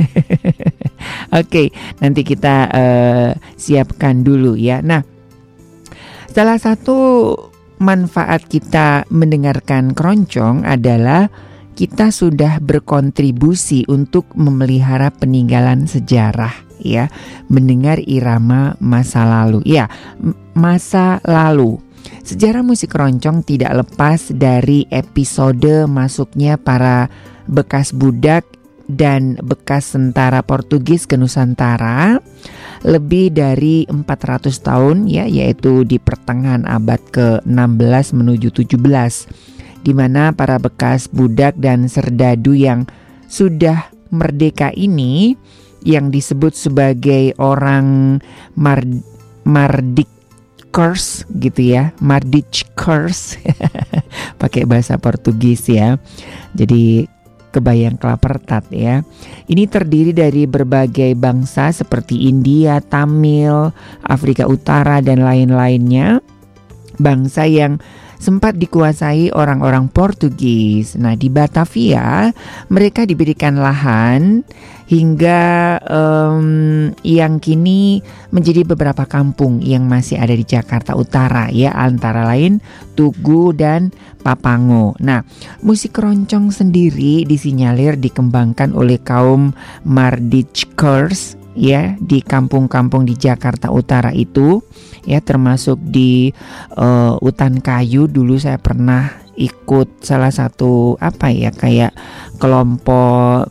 Oke 1.35 1.49
okay, 1.49 1.67
nanti 1.99 2.23
kita 2.23 2.71
uh, 2.71 3.31
siapkan 3.59 4.23
dulu 4.23 4.55
ya 4.55 4.81
nah 4.81 5.03
salah 6.31 6.57
satu 6.57 7.35
manfaat 7.83 8.47
kita 8.47 9.05
mendengarkan 9.11 9.91
keroncong 9.93 10.63
adalah 10.63 11.27
kita 11.73 12.13
sudah 12.13 12.61
berkontribusi 12.63 13.89
untuk 13.89 14.29
memelihara 14.37 15.11
peninggalan 15.11 15.89
sejarah 15.89 16.53
ya, 16.83 17.09
mendengar 17.47 18.03
irama 18.03 18.77
masa 18.83 19.25
lalu. 19.25 19.63
Ya, 19.65 19.89
masa 20.53 21.23
lalu. 21.25 21.79
Sejarah 22.23 22.63
musik 22.63 22.95
keroncong 22.95 23.43
tidak 23.43 23.87
lepas 23.87 24.31
dari 24.35 24.87
episode 24.91 25.87
masuknya 25.91 26.57
para 26.57 27.11
bekas 27.51 27.91
budak 27.91 28.47
dan 28.91 29.39
bekas 29.41 29.95
tentara 29.95 30.43
Portugis 30.45 31.09
ke 31.09 31.17
Nusantara 31.17 32.21
lebih 32.83 33.31
dari 33.31 33.87
400 33.87 34.51
tahun 34.59 35.07
ya 35.07 35.25
yaitu 35.31 35.87
di 35.87 36.03
pertengahan 36.03 36.67
abad 36.67 36.99
ke-16 37.15 38.07
menuju 38.19 38.49
17 38.51 39.83
di 39.83 39.93
mana 39.95 40.35
para 40.35 40.59
bekas 40.59 41.07
budak 41.11 41.59
dan 41.59 41.87
serdadu 41.87 42.55
yang 42.55 42.87
sudah 43.31 43.91
merdeka 44.11 44.75
ini 44.75 45.35
yang 45.83 46.11
disebut 46.15 46.55
sebagai 46.55 47.35
orang 47.39 48.19
Mard 48.55 49.03
Mardik 49.43 50.07
curse 50.73 51.29
gitu 51.37 51.77
ya, 51.77 51.93
Mardich 52.01 52.67
curse 52.75 53.37
pakai 54.43 54.65
bahasa 54.65 54.97
Portugis 54.97 55.69
ya. 55.69 56.01
Jadi 56.57 57.07
kebayang 57.53 58.01
kelapertat 58.01 58.65
ya. 58.73 59.05
Ini 59.47 59.69
terdiri 59.69 60.17
dari 60.17 60.49
berbagai 60.49 61.13
bangsa 61.15 61.71
seperti 61.71 62.27
India, 62.27 62.81
Tamil, 62.81 63.71
Afrika 64.03 64.49
Utara 64.49 65.05
dan 65.05 65.21
lain-lainnya. 65.21 66.25
Bangsa 66.97 67.45
yang 67.45 67.77
sempat 68.23 68.55
dikuasai 68.55 69.35
orang-orang 69.35 69.91
Portugis. 69.91 70.95
Nah, 70.95 71.19
di 71.19 71.27
Batavia 71.27 72.31
mereka 72.71 73.03
diberikan 73.03 73.59
lahan 73.59 74.47
hingga 74.87 75.81
um, 75.89 76.49
yang 77.03 77.43
kini 77.43 77.99
menjadi 78.31 78.63
beberapa 78.63 79.09
kampung 79.11 79.59
yang 79.59 79.91
masih 79.91 80.23
ada 80.23 80.37
di 80.37 80.47
Jakarta 80.47 80.95
Utara 80.95 81.51
ya 81.51 81.75
antara 81.75 82.23
lain 82.23 82.63
Tugu 82.95 83.51
dan 83.51 83.91
Papango. 84.23 84.95
Nah, 85.03 85.27
musik 85.67 85.99
keroncong 85.99 86.55
sendiri 86.55 87.27
disinyalir 87.27 87.99
dikembangkan 87.99 88.71
oleh 88.77 89.03
kaum 89.03 89.51
Mardich 89.83 90.71
Kurs 90.79 91.35
ya 91.59 91.97
di 92.01 92.25
kampung-kampung 92.25 93.05
di 93.05 93.17
Jakarta 93.17 93.69
Utara 93.73 94.13
itu 94.13 94.61
ya 95.07 95.19
termasuk 95.23 95.79
di 95.83 96.31
uh, 96.79 97.19
hutan 97.19 97.59
kayu 97.59 98.07
dulu 98.07 98.39
saya 98.39 98.59
pernah 98.59 99.23
ikut 99.37 100.05
salah 100.05 100.31
satu 100.31 101.01
apa 101.01 101.33
ya 101.33 101.51
kayak 101.51 101.97
kelompok 102.37 103.49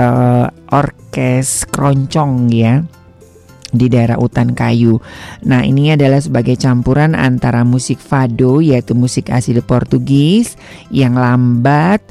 uh, 0.00 0.46
orkes 0.72 1.68
keroncong 1.68 2.48
ya 2.50 2.82
di 3.72 3.88
daerah 3.88 4.20
hutan 4.20 4.52
kayu. 4.52 5.00
Nah, 5.48 5.64
ini 5.64 5.96
adalah 5.96 6.20
sebagai 6.20 6.60
campuran 6.60 7.16
antara 7.16 7.64
musik 7.64 7.96
fado 7.96 8.60
yaitu 8.60 8.92
musik 8.92 9.32
asli 9.32 9.64
Portugis 9.64 10.60
yang 10.92 11.16
lambat, 11.16 12.04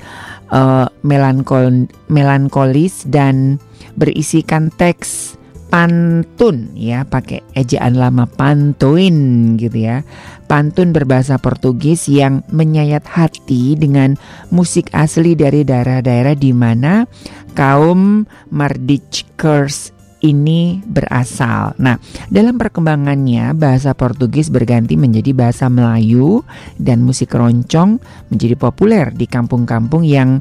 uh, 0.49 0.89
melankol 1.05 1.85
melankolis 2.09 3.05
dan 3.05 3.61
berisikan 3.93 4.73
teks 4.73 5.37
pantun 5.71 6.75
ya 6.75 7.07
pakai 7.07 7.39
ejaan 7.55 7.95
lama 7.95 8.27
pantuin 8.27 9.55
gitu 9.55 9.87
ya. 9.87 10.03
Pantun 10.51 10.91
berbahasa 10.91 11.39
Portugis 11.39 12.11
yang 12.11 12.43
menyayat 12.51 13.07
hati 13.07 13.79
dengan 13.79 14.19
musik 14.51 14.91
asli 14.91 15.33
dari 15.33 15.63
daerah-daerah 15.63 16.35
di 16.35 16.51
mana 16.51 17.07
kaum 17.55 18.27
Mardikers 18.51 19.95
ini 20.21 20.79
berasal. 20.85 21.73
Nah, 21.81 21.97
dalam 22.29 22.61
perkembangannya 22.61 23.57
bahasa 23.57 23.97
Portugis 23.97 24.53
berganti 24.53 24.93
menjadi 24.95 25.33
bahasa 25.33 25.67
Melayu 25.67 26.45
dan 26.77 27.01
musik 27.01 27.33
keroncong 27.33 27.97
menjadi 28.29 28.55
populer 28.55 29.09
di 29.11 29.25
kampung-kampung 29.25 30.05
yang 30.05 30.39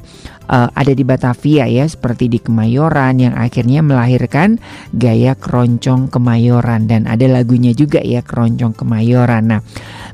uh, 0.53 0.69
ada 0.77 0.93
di 0.93 1.01
Batavia 1.01 1.65
ya, 1.65 1.89
seperti 1.89 2.29
di 2.29 2.39
Kemayoran 2.39 3.19
yang 3.25 3.35
akhirnya 3.35 3.81
melahirkan 3.81 4.61
gaya 4.93 5.33
keroncong 5.33 6.13
Kemayoran 6.13 6.85
dan 6.85 7.09
ada 7.09 7.25
lagunya 7.25 7.73
juga 7.73 8.05
ya 8.05 8.21
keroncong 8.21 8.77
Kemayoran. 8.77 9.45
Nah, 9.49 9.61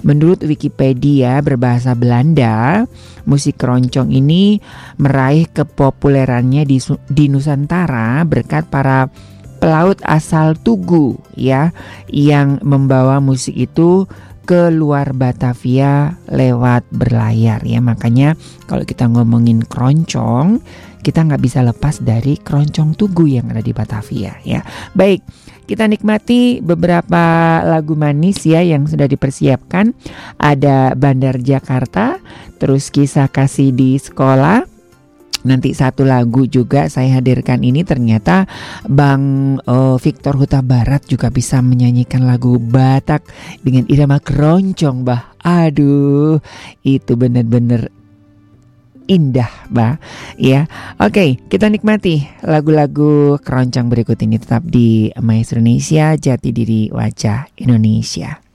menurut 0.07 0.47
Wikipedia 0.47 1.43
berbahasa 1.43 1.99
Belanda, 1.99 2.87
musik 3.27 3.59
keroncong 3.59 4.15
ini 4.15 4.63
meraih 5.03 5.51
kepopulerannya 5.51 6.63
di, 6.63 6.79
di 7.11 7.27
Nusantara 7.27 8.23
berkat 8.23 8.71
para 8.71 9.11
pelaut 9.59 9.99
asal 10.05 10.55
Tugu 10.57 11.19
ya 11.37 11.73
yang 12.11 12.61
membawa 12.63 13.19
musik 13.19 13.57
itu 13.57 14.07
ke 14.47 14.71
luar 14.71 15.11
Batavia 15.11 16.15
lewat 16.31 16.87
berlayar 16.95 17.61
ya. 17.67 17.83
Makanya 17.83 18.39
kalau 18.71 18.87
kita 18.87 19.11
ngomongin 19.11 19.67
keroncong 19.67 20.63
kita 21.03 21.23
nggak 21.23 21.43
bisa 21.43 21.63
lepas 21.63 22.03
dari 22.03 22.39
keroncong 22.39 22.99
Tugu 22.99 23.27
yang 23.31 23.51
ada 23.51 23.63
di 23.63 23.75
Batavia 23.75 24.39
ya. 24.47 24.63
Baik 24.95 25.23
kita 25.67 25.91
nikmati 25.91 26.63
beberapa 26.63 27.59
lagu 27.67 27.99
manis 27.99 28.47
ya 28.47 28.63
yang 28.63 28.87
sudah 28.87 29.11
dipersiapkan. 29.11 29.95
Ada 30.39 30.95
Bandar 30.95 31.43
Jakarta 31.43 32.23
terus 32.63 32.95
kisah 32.95 33.27
kasih 33.27 33.75
di 33.75 33.99
sekolah 33.99 34.76
nanti 35.47 35.73
satu 35.73 36.03
lagu 36.03 36.45
juga 36.51 36.91
saya 36.91 37.23
hadirkan 37.23 37.63
ini. 37.63 37.87
Ternyata 37.87 38.45
Bang 38.91 39.57
uh, 39.65 39.97
Victor 39.97 40.37
Huta 40.37 40.61
Barat 40.61 41.07
juga 41.07 41.31
bisa 41.31 41.63
menyanyikan 41.63 42.27
lagu 42.27 42.59
Batak 42.59 43.23
dengan 43.63 43.87
irama 43.87 44.19
keroncong 44.19 45.07
bah 45.07 45.37
aduh 45.47 46.43
itu 46.83 47.13
benar-benar 47.15 47.89
indah 49.07 49.71
bah 49.71 50.03
ya 50.35 50.67
oke 50.99 51.47
kita 51.47 51.71
nikmati 51.71 52.27
lagu-lagu 52.43 53.39
keroncong 53.39 53.87
berikut 53.87 54.19
ini 54.27 54.43
tetap 54.43 54.67
di 54.67 55.15
Maestro 55.23 55.63
Indonesia 55.63 56.19
Jati 56.19 56.51
Diri 56.51 56.91
Wajah 56.91 57.55
Indonesia 57.63 58.46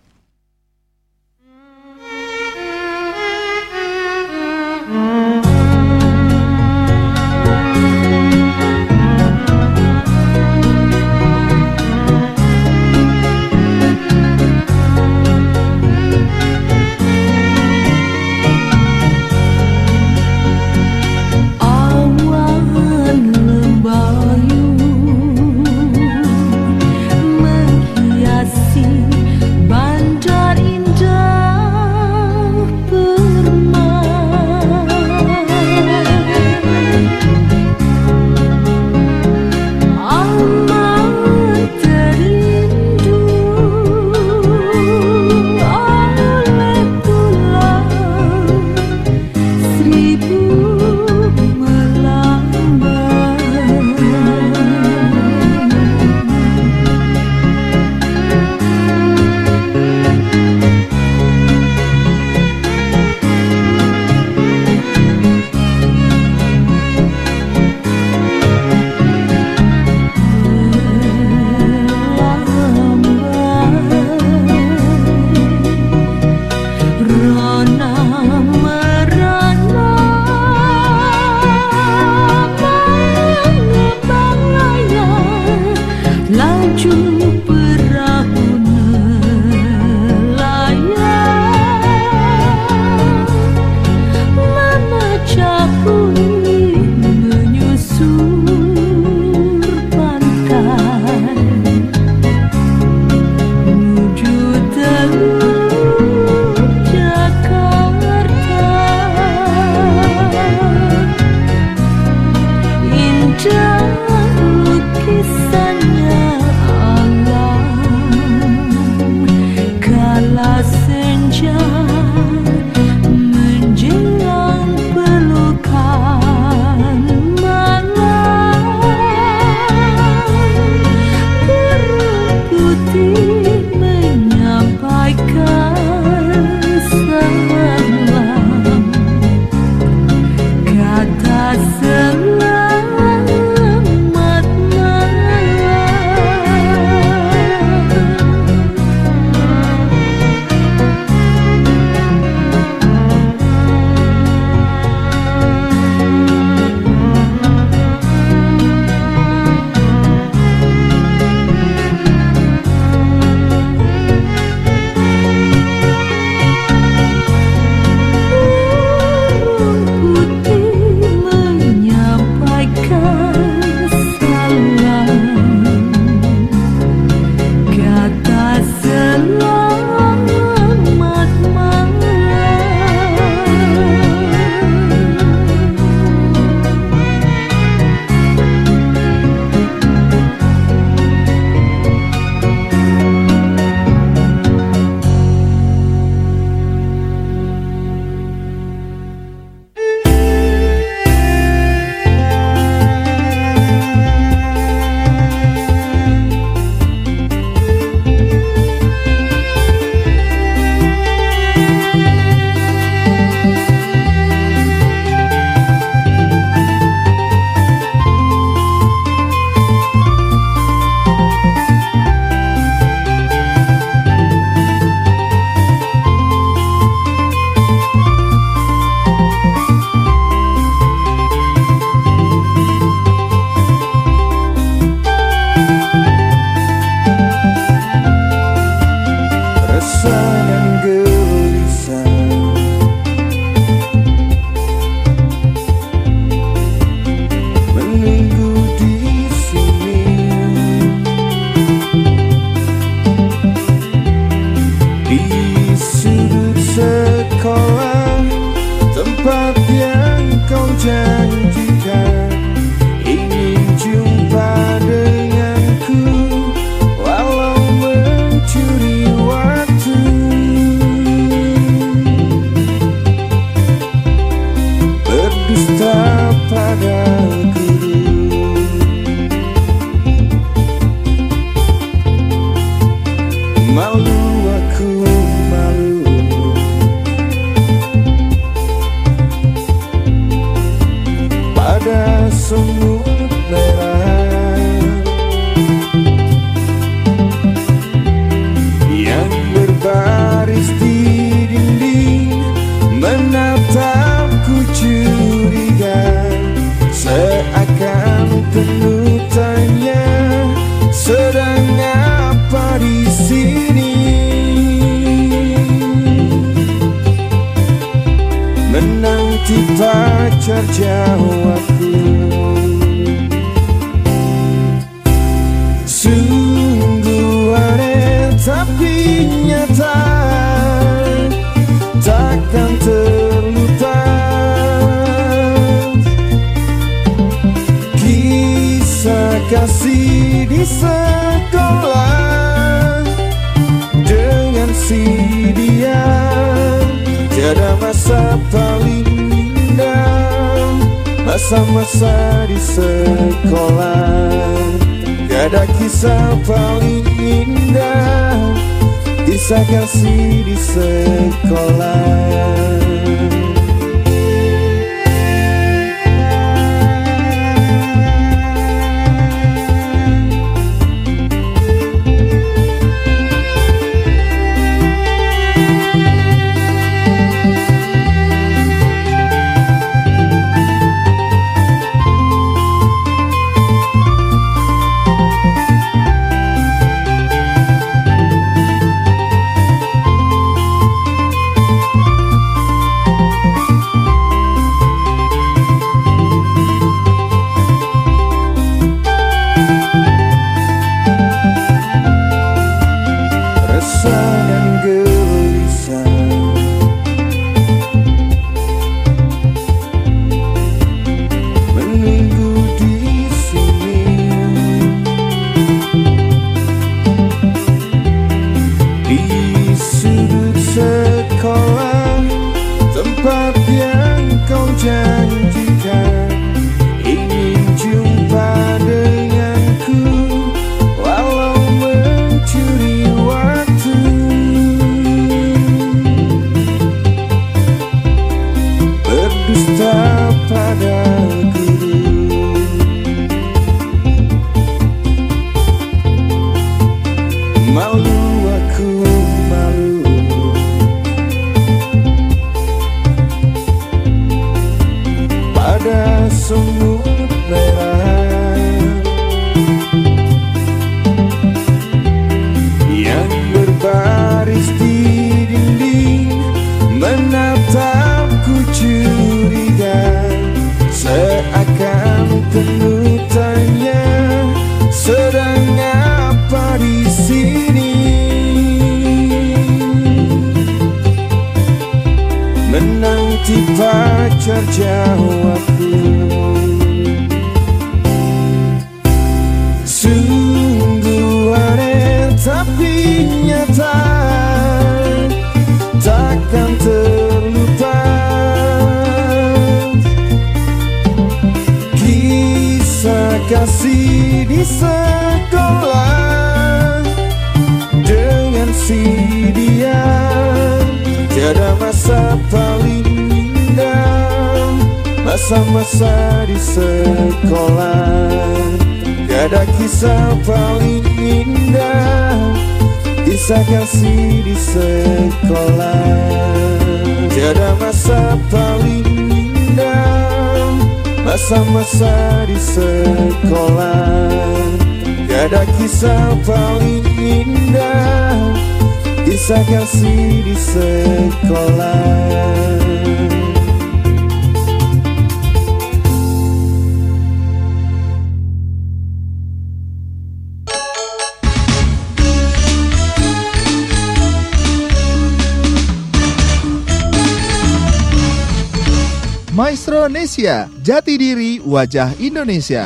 Indonesia. 562.32 562.86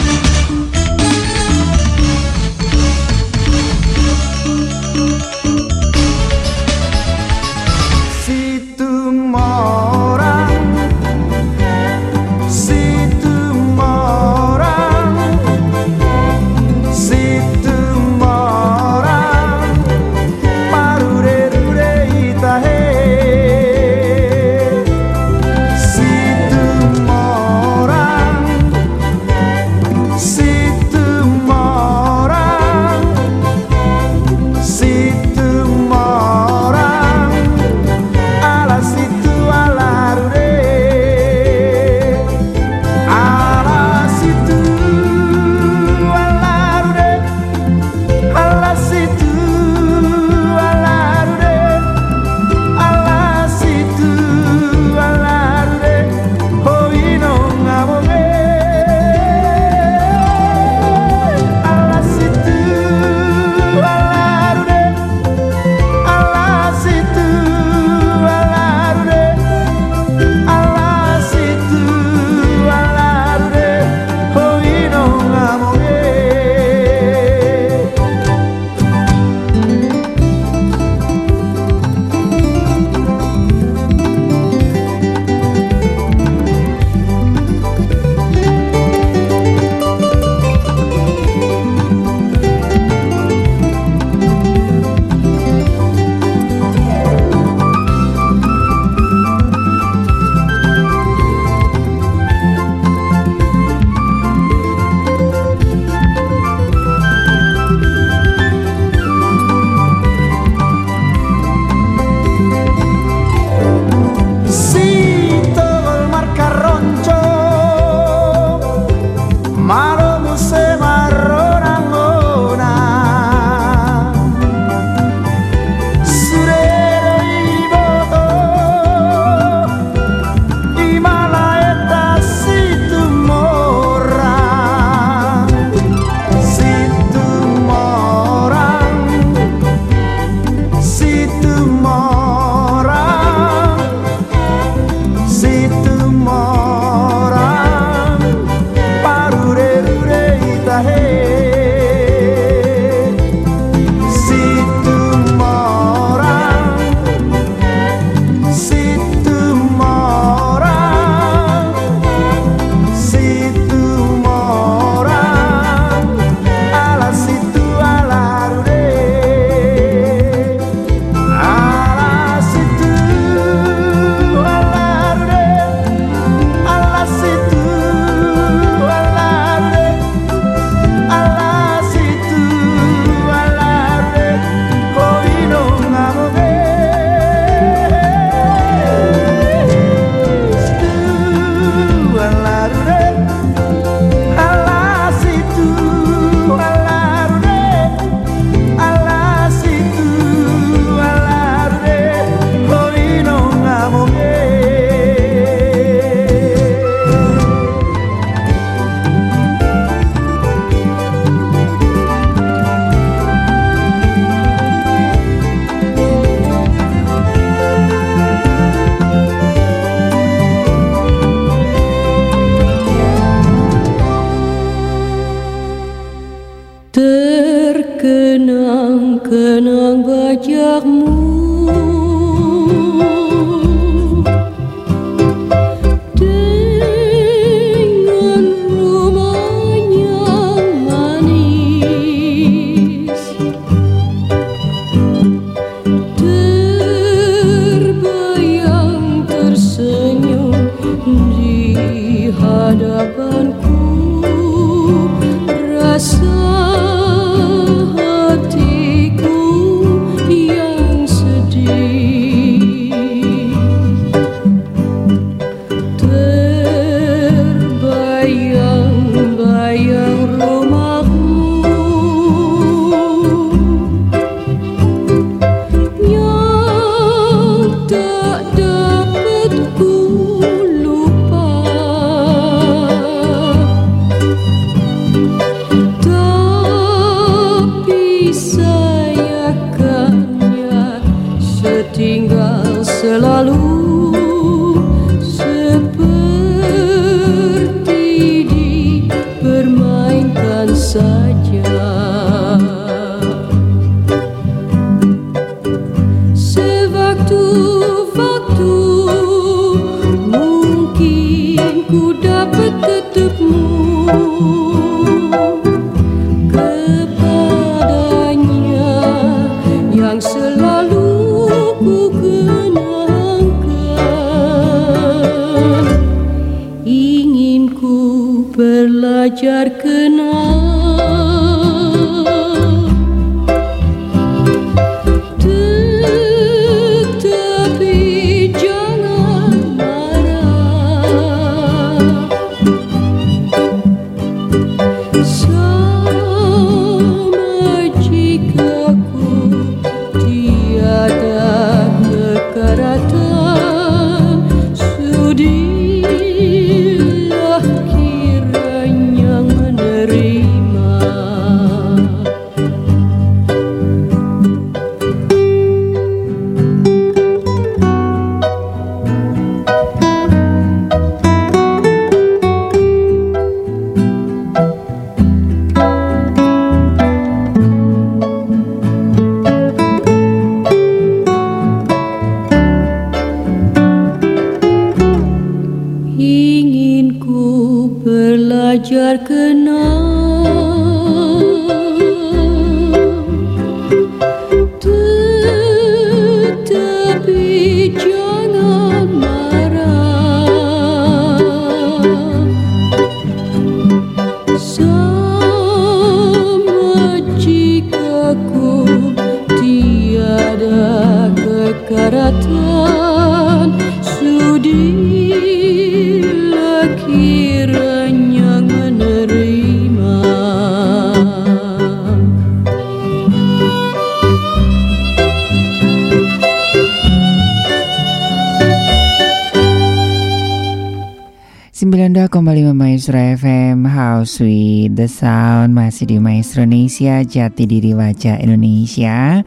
Sound 435.16 435.72
Masih 435.72 436.12
di 436.12 436.18
Maestro 436.20 436.68
Indonesia 436.68 437.24
Jati 437.24 437.64
diri 437.64 437.96
wajah 437.96 438.44
Indonesia. 438.44 439.40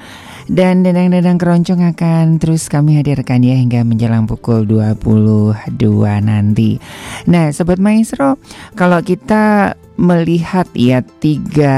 Dan 0.48 0.80
dedang-dedang 0.80 1.36
keroncong 1.36 1.92
akan 1.92 2.40
terus 2.40 2.72
kami 2.72 2.96
hadirkan 2.96 3.44
ya 3.44 3.52
Hingga 3.52 3.84
menjelang 3.84 4.24
pukul 4.24 4.64
22 4.64 5.76
nanti. 6.24 6.80
Nah 7.28 7.52
Sobat 7.52 7.76
Maestro 7.76 8.40
Kalau 8.72 9.04
kita 9.04 9.76
melihat 9.98 10.70
ya 10.78 11.02
tiga 11.02 11.74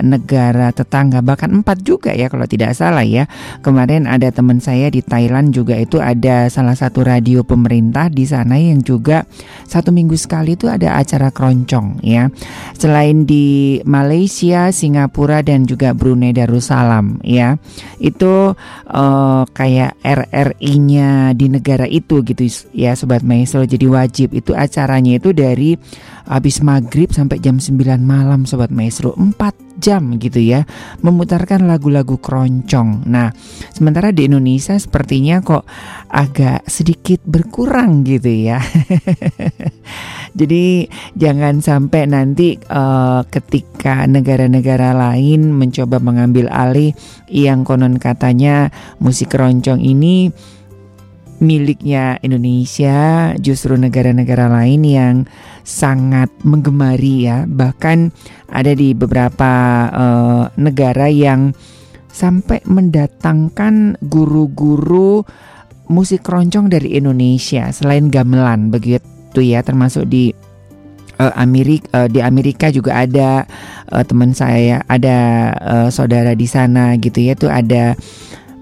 negara 0.00 0.72
tetangga 0.72 1.20
bahkan 1.20 1.52
empat 1.52 1.84
juga 1.84 2.16
ya 2.16 2.32
kalau 2.32 2.48
tidak 2.48 2.72
salah 2.72 3.04
ya. 3.04 3.28
Kemarin 3.60 4.08
ada 4.08 4.32
teman 4.32 4.56
saya 4.56 4.88
di 4.88 5.04
Thailand 5.04 5.52
juga 5.52 5.76
itu 5.76 6.00
ada 6.00 6.48
salah 6.48 6.72
satu 6.72 7.04
radio 7.04 7.44
pemerintah 7.44 8.08
di 8.08 8.24
sana 8.24 8.56
yang 8.56 8.80
juga 8.80 9.28
satu 9.68 9.92
minggu 9.92 10.16
sekali 10.16 10.56
itu 10.56 10.64
ada 10.64 10.96
acara 10.96 11.28
keroncong 11.28 12.00
ya. 12.00 12.32
Selain 12.80 13.28
di 13.28 13.78
Malaysia 13.84 14.72
Singapura 14.72 15.44
dan 15.44 15.68
juga 15.68 15.92
Brunei 15.92 16.32
Darussalam 16.32 17.20
ya. 17.20 17.60
Itu 18.00 18.56
eh, 18.88 19.42
kayak 19.44 20.00
RRI-nya 20.00 21.36
di 21.36 21.52
negara 21.52 21.84
itu 21.84 22.24
gitu 22.24 22.48
ya 22.72 22.96
sobat 22.96 23.20
maestro. 23.20 23.68
Jadi 23.68 23.84
wajib 23.84 24.32
itu 24.32 24.56
acaranya 24.56 25.20
itu 25.20 25.36
dari 25.36 25.76
habis 26.26 26.62
maghrib 26.62 27.10
sampai 27.10 27.41
jam 27.42 27.58
9 27.58 27.98
malam 27.98 28.46
Sobat 28.46 28.70
Maestro. 28.70 29.18
4 29.18 29.72
jam 29.82 30.14
gitu 30.20 30.38
ya 30.38 30.62
Memutarkan 31.02 31.66
lagu-lagu 31.66 32.22
keroncong. 32.22 33.02
Nah 33.10 33.34
sementara 33.74 34.14
di 34.14 34.30
Indonesia 34.30 34.78
sepertinya 34.78 35.42
kok 35.42 35.66
agak 36.06 36.62
sedikit 36.70 37.18
berkurang 37.26 38.06
gitu 38.06 38.30
ya. 38.30 38.62
Jadi 40.38 40.88
jangan 41.12 41.60
sampai 41.60 42.08
nanti 42.08 42.56
uh, 42.70 43.26
ketika 43.28 44.08
negara-negara 44.08 44.96
lain 44.96 45.52
mencoba 45.52 46.00
mengambil 46.00 46.48
alih 46.48 46.96
yang 47.28 47.66
konon 47.68 48.00
katanya 48.00 48.72
musik 48.96 49.34
keroncong 49.36 49.82
ini 49.82 50.32
miliknya 51.42 52.22
Indonesia, 52.22 53.34
justru 53.42 53.74
negara-negara 53.74 54.46
lain 54.46 54.80
yang 54.86 55.14
sangat 55.62 56.28
menggemari 56.42 57.26
ya. 57.26 57.46
Bahkan 57.46 58.10
ada 58.52 58.72
di 58.74 58.92
beberapa 58.92 59.52
uh, 59.90 60.44
negara 60.58 61.08
yang 61.08 61.54
sampai 62.12 62.60
mendatangkan 62.68 63.96
guru-guru 64.04 65.24
musik 65.88 66.28
keroncong 66.28 66.68
dari 66.68 66.94
Indonesia 66.94 67.72
selain 67.72 68.12
gamelan 68.12 68.68
begitu 68.68 69.40
ya 69.40 69.64
termasuk 69.64 70.06
di 70.06 70.30
uh, 71.16 71.32
Amerika 71.36 72.04
uh, 72.04 72.08
di 72.08 72.20
Amerika 72.20 72.68
juga 72.68 73.00
ada 73.02 73.48
uh, 73.90 74.04
teman 74.04 74.36
saya 74.36 74.84
ada 74.86 75.18
uh, 75.58 75.88
saudara 75.88 76.36
di 76.36 76.44
sana 76.44 76.94
gitu 77.00 77.20
ya 77.24 77.32
tuh 77.32 77.52
ada 77.52 77.96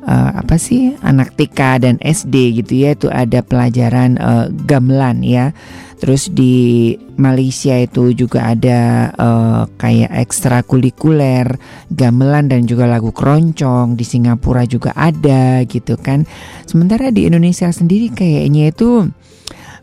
uh, 0.05 0.41
apa 0.41 0.57
sih 0.57 0.97
anak 1.05 1.37
TK 1.37 1.61
dan 1.85 1.97
SD 2.01 2.63
gitu 2.65 2.73
ya 2.87 2.97
itu 2.97 3.09
ada 3.09 3.41
pelajaran 3.45 4.17
uh, 4.21 4.47
gamelan 4.53 5.25
ya 5.25 5.53
Terus 6.01 6.33
di 6.33 6.97
Malaysia 7.21 7.77
itu 7.77 8.17
juga 8.17 8.57
ada 8.57 9.13
uh, 9.21 9.63
kayak 9.77 10.09
ekstrakurikuler, 10.25 11.61
gamelan 11.93 12.49
dan 12.49 12.65
juga 12.65 12.89
lagu 12.89 13.13
keroncong. 13.13 14.01
Di 14.01 14.05
Singapura 14.09 14.65
juga 14.65 14.97
ada 14.97 15.61
gitu 15.69 16.01
kan. 16.01 16.25
Sementara 16.65 17.13
di 17.13 17.29
Indonesia 17.29 17.69
sendiri 17.69 18.09
kayaknya 18.09 18.73
itu 18.73 19.13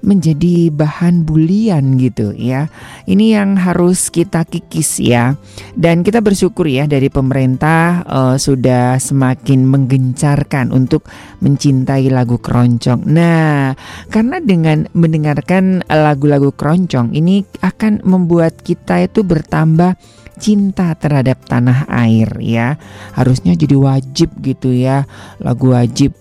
menjadi 0.02 0.70
bahan 0.74 1.24
bulian 1.26 1.98
gitu 1.98 2.34
ya. 2.36 2.70
Ini 3.08 3.40
yang 3.40 3.58
harus 3.58 4.10
kita 4.14 4.44
kikis 4.46 5.02
ya. 5.02 5.38
Dan 5.74 6.02
kita 6.02 6.22
bersyukur 6.22 6.68
ya 6.70 6.86
dari 6.86 7.10
pemerintah 7.10 8.04
uh, 8.06 8.36
sudah 8.36 8.98
semakin 9.02 9.66
menggencarkan 9.66 10.74
untuk 10.74 11.08
mencintai 11.42 12.10
lagu 12.10 12.38
keroncong. 12.42 13.06
Nah, 13.08 13.74
karena 14.10 14.38
dengan 14.42 14.90
mendengarkan 14.94 15.86
lagu-lagu 15.88 16.54
keroncong 16.54 17.14
ini 17.14 17.46
akan 17.62 18.02
membuat 18.06 18.62
kita 18.62 19.06
itu 19.06 19.22
bertambah 19.22 19.96
cinta 20.38 20.94
terhadap 20.94 21.42
tanah 21.50 21.90
air 21.90 22.30
ya. 22.40 22.78
Harusnya 23.18 23.58
jadi 23.58 23.74
wajib 23.74 24.30
gitu 24.42 24.72
ya. 24.72 25.10
Lagu 25.42 25.74
wajib 25.74 26.14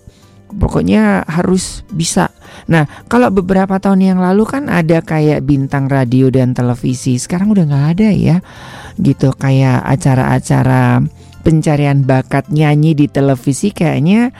pokoknya 0.57 1.23
harus 1.29 1.85
bisa. 1.93 2.33
Nah, 2.67 2.89
kalau 3.07 3.29
beberapa 3.29 3.77
tahun 3.77 4.03
yang 4.03 4.19
lalu 4.19 4.43
kan 4.43 4.67
ada 4.67 4.99
kayak 5.05 5.45
bintang 5.45 5.87
radio 5.87 6.27
dan 6.33 6.57
televisi, 6.57 7.21
sekarang 7.21 7.53
udah 7.53 7.65
nggak 7.69 7.87
ada 7.97 8.09
ya, 8.11 8.37
gitu 8.97 9.31
kayak 9.37 9.85
acara-acara 9.85 11.05
pencarian 11.45 12.03
bakat 12.03 12.49
nyanyi 12.51 12.97
di 12.97 13.07
televisi 13.07 13.71
kayaknya 13.71 14.35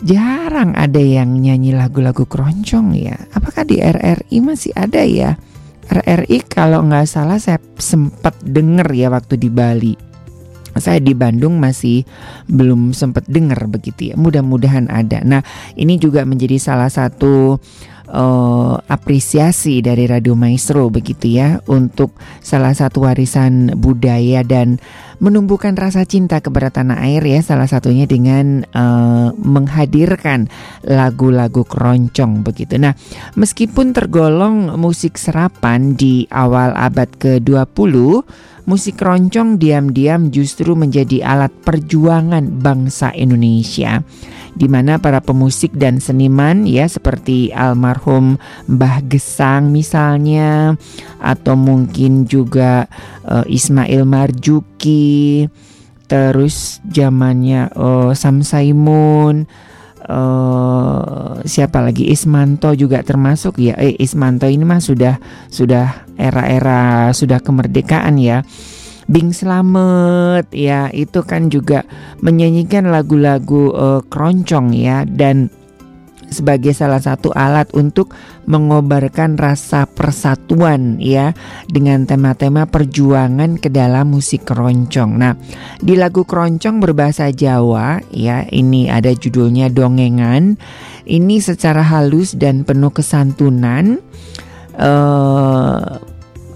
jarang 0.00 0.72
ada 0.72 1.02
yang 1.02 1.36
nyanyi 1.36 1.76
lagu-lagu 1.76 2.24
keroncong 2.24 2.96
ya. 2.96 3.18
Apakah 3.34 3.68
di 3.68 3.82
RRI 3.82 4.38
masih 4.40 4.72
ada 4.72 5.04
ya? 5.04 5.36
RRI 5.84 6.48
kalau 6.48 6.80
nggak 6.86 7.04
salah 7.04 7.36
saya 7.36 7.60
sempat 7.76 8.40
denger 8.40 8.88
ya 8.96 9.12
waktu 9.12 9.36
di 9.36 9.52
Bali 9.52 10.13
saya 10.78 10.98
di 10.98 11.14
Bandung 11.14 11.58
masih 11.58 12.02
belum 12.50 12.94
sempat 12.94 13.26
dengar 13.26 13.66
begitu 13.70 14.12
ya. 14.12 14.14
Mudah-mudahan 14.18 14.90
ada. 14.90 15.22
Nah, 15.22 15.42
ini 15.78 15.98
juga 15.98 16.26
menjadi 16.26 16.58
salah 16.58 16.90
satu 16.90 17.58
uh, 18.10 18.74
apresiasi 18.86 19.80
dari 19.80 20.04
Radio 20.06 20.38
Maestro 20.38 20.88
begitu 20.92 21.34
ya 21.34 21.60
untuk 21.70 22.14
salah 22.44 22.72
satu 22.72 23.04
warisan 23.08 23.74
budaya 23.78 24.44
dan 24.44 24.78
menumbuhkan 25.22 25.78
rasa 25.78 26.02
cinta 26.04 26.42
kepada 26.42 26.74
tanah 26.74 27.00
air 27.06 27.22
ya 27.22 27.40
salah 27.40 27.70
satunya 27.70 28.04
dengan 28.04 28.66
uh, 28.74 29.30
menghadirkan 29.38 30.50
lagu-lagu 30.84 31.62
keroncong 31.64 32.42
begitu. 32.42 32.76
Nah, 32.76 32.98
meskipun 33.38 33.94
tergolong 33.94 34.74
musik 34.76 35.16
serapan 35.16 35.94
di 35.94 36.26
awal 36.28 36.74
abad 36.74 37.08
ke-20 37.16 37.94
musik 38.64 39.00
keroncong 39.00 39.60
diam-diam 39.60 40.32
justru 40.32 40.72
menjadi 40.72 41.20
alat 41.24 41.52
perjuangan 41.64 42.48
bangsa 42.60 43.12
Indonesia 43.12 44.00
di 44.54 44.70
mana 44.70 45.02
para 45.02 45.18
pemusik 45.18 45.74
dan 45.74 45.98
seniman 45.98 46.62
ya 46.64 46.86
seperti 46.86 47.50
almarhum 47.50 48.38
Mbah 48.70 49.02
Gesang 49.10 49.74
misalnya 49.74 50.78
atau 51.18 51.58
mungkin 51.58 52.24
juga 52.30 52.86
uh, 53.26 53.42
Ismail 53.44 54.06
Marjuki 54.06 55.50
terus 56.06 56.78
zamannya 56.86 57.74
uh, 57.74 58.14
Sam 58.14 58.46
Saimun 58.46 59.50
uh, 60.08 61.40
siapa 61.44 61.80
lagi? 61.80 62.08
Ismanto 62.12 62.72
juga 62.76 63.00
termasuk 63.00 63.60
ya. 63.60 63.74
Eh 63.80 63.96
Ismanto 63.98 64.48
ini 64.48 64.64
mah 64.64 64.80
sudah 64.80 65.18
sudah 65.48 66.08
era-era 66.16 67.10
sudah 67.16 67.40
kemerdekaan 67.40 68.20
ya. 68.20 68.44
Bing 69.04 69.32
Slamet 69.36 70.48
ya. 70.52 70.88
Itu 70.92 71.24
kan 71.24 71.52
juga 71.52 71.84
menyanyikan 72.24 72.88
lagu-lagu 72.88 73.72
uh, 73.72 74.00
keroncong 74.06 74.72
ya. 74.76 75.04
Dan 75.08 75.52
sebagai 76.28 76.72
salah 76.76 77.00
satu 77.00 77.32
alat 77.34 77.68
untuk 77.74 78.12
mengobarkan 78.44 79.36
rasa 79.40 79.88
persatuan 79.88 81.00
ya 81.00 81.32
dengan 81.68 82.04
tema-tema 82.04 82.68
perjuangan 82.68 83.56
ke 83.56 83.72
dalam 83.72 84.12
musik 84.12 84.44
keroncong. 84.44 85.10
Nah, 85.16 85.34
di 85.80 85.96
lagu 85.96 86.28
keroncong 86.28 86.80
berbahasa 86.80 87.32
Jawa 87.32 88.00
ya 88.12 88.44
ini 88.48 88.88
ada 88.88 89.12
judulnya 89.12 89.72
Dongengan. 89.72 90.56
Ini 91.04 91.36
secara 91.36 91.84
halus 91.84 92.32
dan 92.32 92.64
penuh 92.64 92.88
kesantunan 92.88 94.00
uh, 94.80 96.00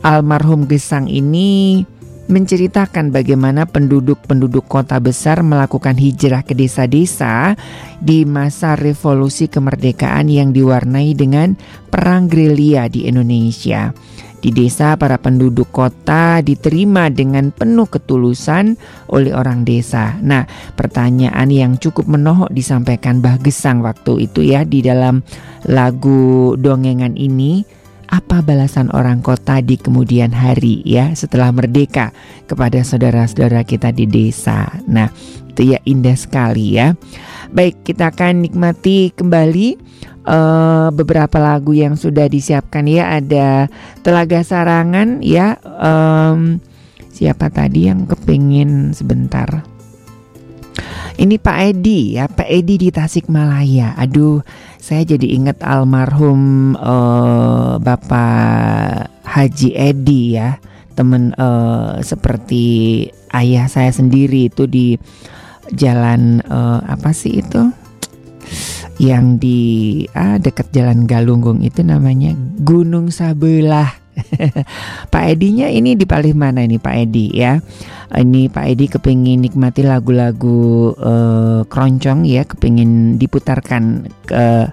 almarhum 0.00 0.64
Gesang 0.64 1.04
ini 1.10 1.84
menceritakan 2.28 3.08
bagaimana 3.08 3.64
penduduk-penduduk 3.64 4.68
kota 4.68 5.00
besar 5.00 5.40
melakukan 5.40 5.96
hijrah 5.96 6.44
ke 6.44 6.52
desa-desa 6.52 7.56
di 7.98 8.28
masa 8.28 8.76
revolusi 8.76 9.48
kemerdekaan 9.48 10.28
yang 10.28 10.52
diwarnai 10.52 11.16
dengan 11.16 11.56
perang 11.88 12.28
gerilya 12.28 12.86
di 12.92 13.08
Indonesia. 13.08 13.96
Di 14.38 14.54
desa, 14.54 14.94
para 14.94 15.18
penduduk 15.18 15.74
kota 15.74 16.38
diterima 16.46 17.10
dengan 17.10 17.50
penuh 17.50 17.90
ketulusan 17.90 18.78
oleh 19.10 19.34
orang 19.34 19.66
desa. 19.66 20.14
Nah, 20.22 20.46
pertanyaan 20.78 21.50
yang 21.50 21.74
cukup 21.74 22.06
menohok 22.06 22.46
disampaikan 22.54 23.18
Bah 23.18 23.34
Gesang 23.42 23.82
waktu 23.82 24.30
itu 24.30 24.46
ya 24.46 24.62
di 24.62 24.78
dalam 24.78 25.26
lagu 25.66 26.54
dongengan 26.54 27.18
ini 27.18 27.66
apa 28.08 28.40
balasan 28.40 28.88
orang 28.96 29.20
kota 29.20 29.60
di 29.60 29.76
kemudian 29.76 30.32
hari 30.32 30.80
ya 30.84 31.12
setelah 31.12 31.52
merdeka 31.52 32.16
kepada 32.48 32.80
saudara-saudara 32.80 33.62
kita 33.68 33.92
di 33.92 34.08
desa. 34.08 34.80
Nah, 34.88 35.12
itu 35.52 35.76
ya 35.76 35.78
indah 35.84 36.16
sekali 36.16 36.80
ya. 36.80 36.96
Baik, 37.52 37.84
kita 37.84 38.12
akan 38.12 38.44
nikmati 38.44 39.12
kembali 39.12 39.68
uh, 40.24 40.88
beberapa 40.92 41.36
lagu 41.36 41.76
yang 41.76 41.96
sudah 42.00 42.28
disiapkan 42.28 42.88
ya. 42.88 43.12
Ada 43.20 43.68
Telaga 44.00 44.40
Sarangan 44.40 45.20
ya. 45.20 45.60
Um, 45.64 46.64
siapa 47.12 47.52
tadi 47.52 47.92
yang 47.92 48.08
kepingin 48.08 48.96
sebentar? 48.96 49.77
Ini 51.18 51.36
Pak 51.42 51.58
Edi 51.74 52.14
ya, 52.14 52.30
Pak 52.30 52.46
Edi 52.46 52.78
di 52.78 52.88
Tasikmalaya. 52.94 53.98
Aduh, 53.98 54.38
saya 54.78 55.02
jadi 55.02 55.34
ingat 55.34 55.60
almarhum 55.66 56.72
uh, 56.78 57.82
Bapak 57.82 59.10
Haji 59.26 59.74
Edi 59.74 60.38
ya, 60.38 60.62
temen 60.94 61.34
uh, 61.34 61.98
seperti 62.00 63.04
ayah 63.34 63.66
saya 63.66 63.90
sendiri 63.90 64.46
itu 64.46 64.70
di 64.70 64.94
jalan 65.74 66.38
uh, 66.46 66.80
apa 66.86 67.10
sih 67.10 67.42
itu? 67.42 67.66
Yang 68.98 69.26
di 69.38 69.60
ah 70.10 70.42
dekat 70.42 70.74
Jalan 70.74 71.06
Galunggung 71.06 71.62
itu 71.62 71.86
namanya 71.86 72.34
Gunung 72.62 73.14
Sabelah. 73.14 74.07
Pak 75.12 75.24
Edinya 75.30 75.70
ini 75.70 75.94
di 75.94 76.04
paling 76.04 76.36
mana 76.36 76.64
ini 76.64 76.76
Pak 76.80 76.94
Edi 76.94 77.32
ya? 77.34 77.58
Ini 78.08 78.48
Pak 78.48 78.64
Edi 78.72 78.86
kepingin 78.88 79.44
nikmati 79.44 79.84
lagu-lagu 79.84 80.92
uh, 80.96 81.60
keroncong 81.68 82.24
ya, 82.24 82.48
kepingin 82.48 83.20
diputarkan 83.20 84.08
ke 84.24 84.72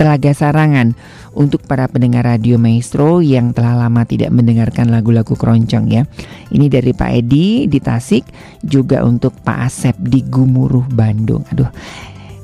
Telaga 0.00 0.32
Sarangan 0.32 0.96
untuk 1.36 1.60
para 1.68 1.84
pendengar 1.84 2.24
radio 2.24 2.56
Maestro 2.56 3.20
yang 3.20 3.52
telah 3.52 3.76
lama 3.76 4.08
tidak 4.08 4.32
mendengarkan 4.32 4.88
lagu-lagu 4.88 5.36
keroncong 5.36 5.92
ya. 5.92 6.08
Ini 6.48 6.72
dari 6.72 6.96
Pak 6.96 7.10
Edi 7.12 7.68
di 7.68 7.78
Tasik, 7.84 8.24
juga 8.64 9.04
untuk 9.04 9.36
Pak 9.44 9.58
Asep 9.60 9.96
di 10.00 10.24
Gumuruh 10.24 10.88
Bandung. 10.88 11.44
Aduh, 11.52 11.68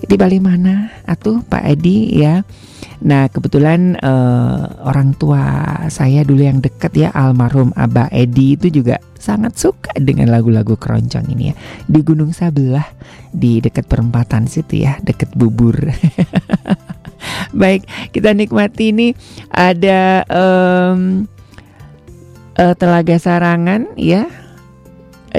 Di 0.06 0.14
Bali 0.14 0.38
mana? 0.38 0.86
Atuh 1.02 1.42
Pak 1.42 1.66
Edi 1.66 2.14
ya. 2.22 2.46
Nah 3.02 3.26
kebetulan 3.28 3.98
eh, 3.98 4.62
orang 4.86 5.12
tua 5.18 5.42
saya 5.90 6.22
dulu 6.22 6.46
yang 6.46 6.62
deket 6.62 6.94
ya 6.94 7.08
almarhum 7.12 7.74
Abah 7.74 8.08
Edi 8.14 8.54
itu 8.54 8.70
juga 8.70 9.02
sangat 9.18 9.58
suka 9.58 9.90
dengan 9.98 10.30
lagu-lagu 10.30 10.78
keroncong 10.78 11.26
ini 11.34 11.50
ya 11.50 11.54
di 11.90 12.00
Gunung 12.06 12.30
Sabelah 12.30 12.86
di 13.34 13.58
dekat 13.58 13.90
perempatan 13.90 14.46
situ 14.46 14.86
ya 14.86 14.96
dekat 15.02 15.34
bubur. 15.34 15.74
Baik 17.60 17.84
kita 18.14 18.30
nikmati 18.30 18.94
ini 18.94 19.08
ada 19.50 20.22
em, 20.30 21.26
eh, 22.54 22.74
Telaga 22.78 23.18
Sarangan 23.18 23.98
ya 23.98 24.45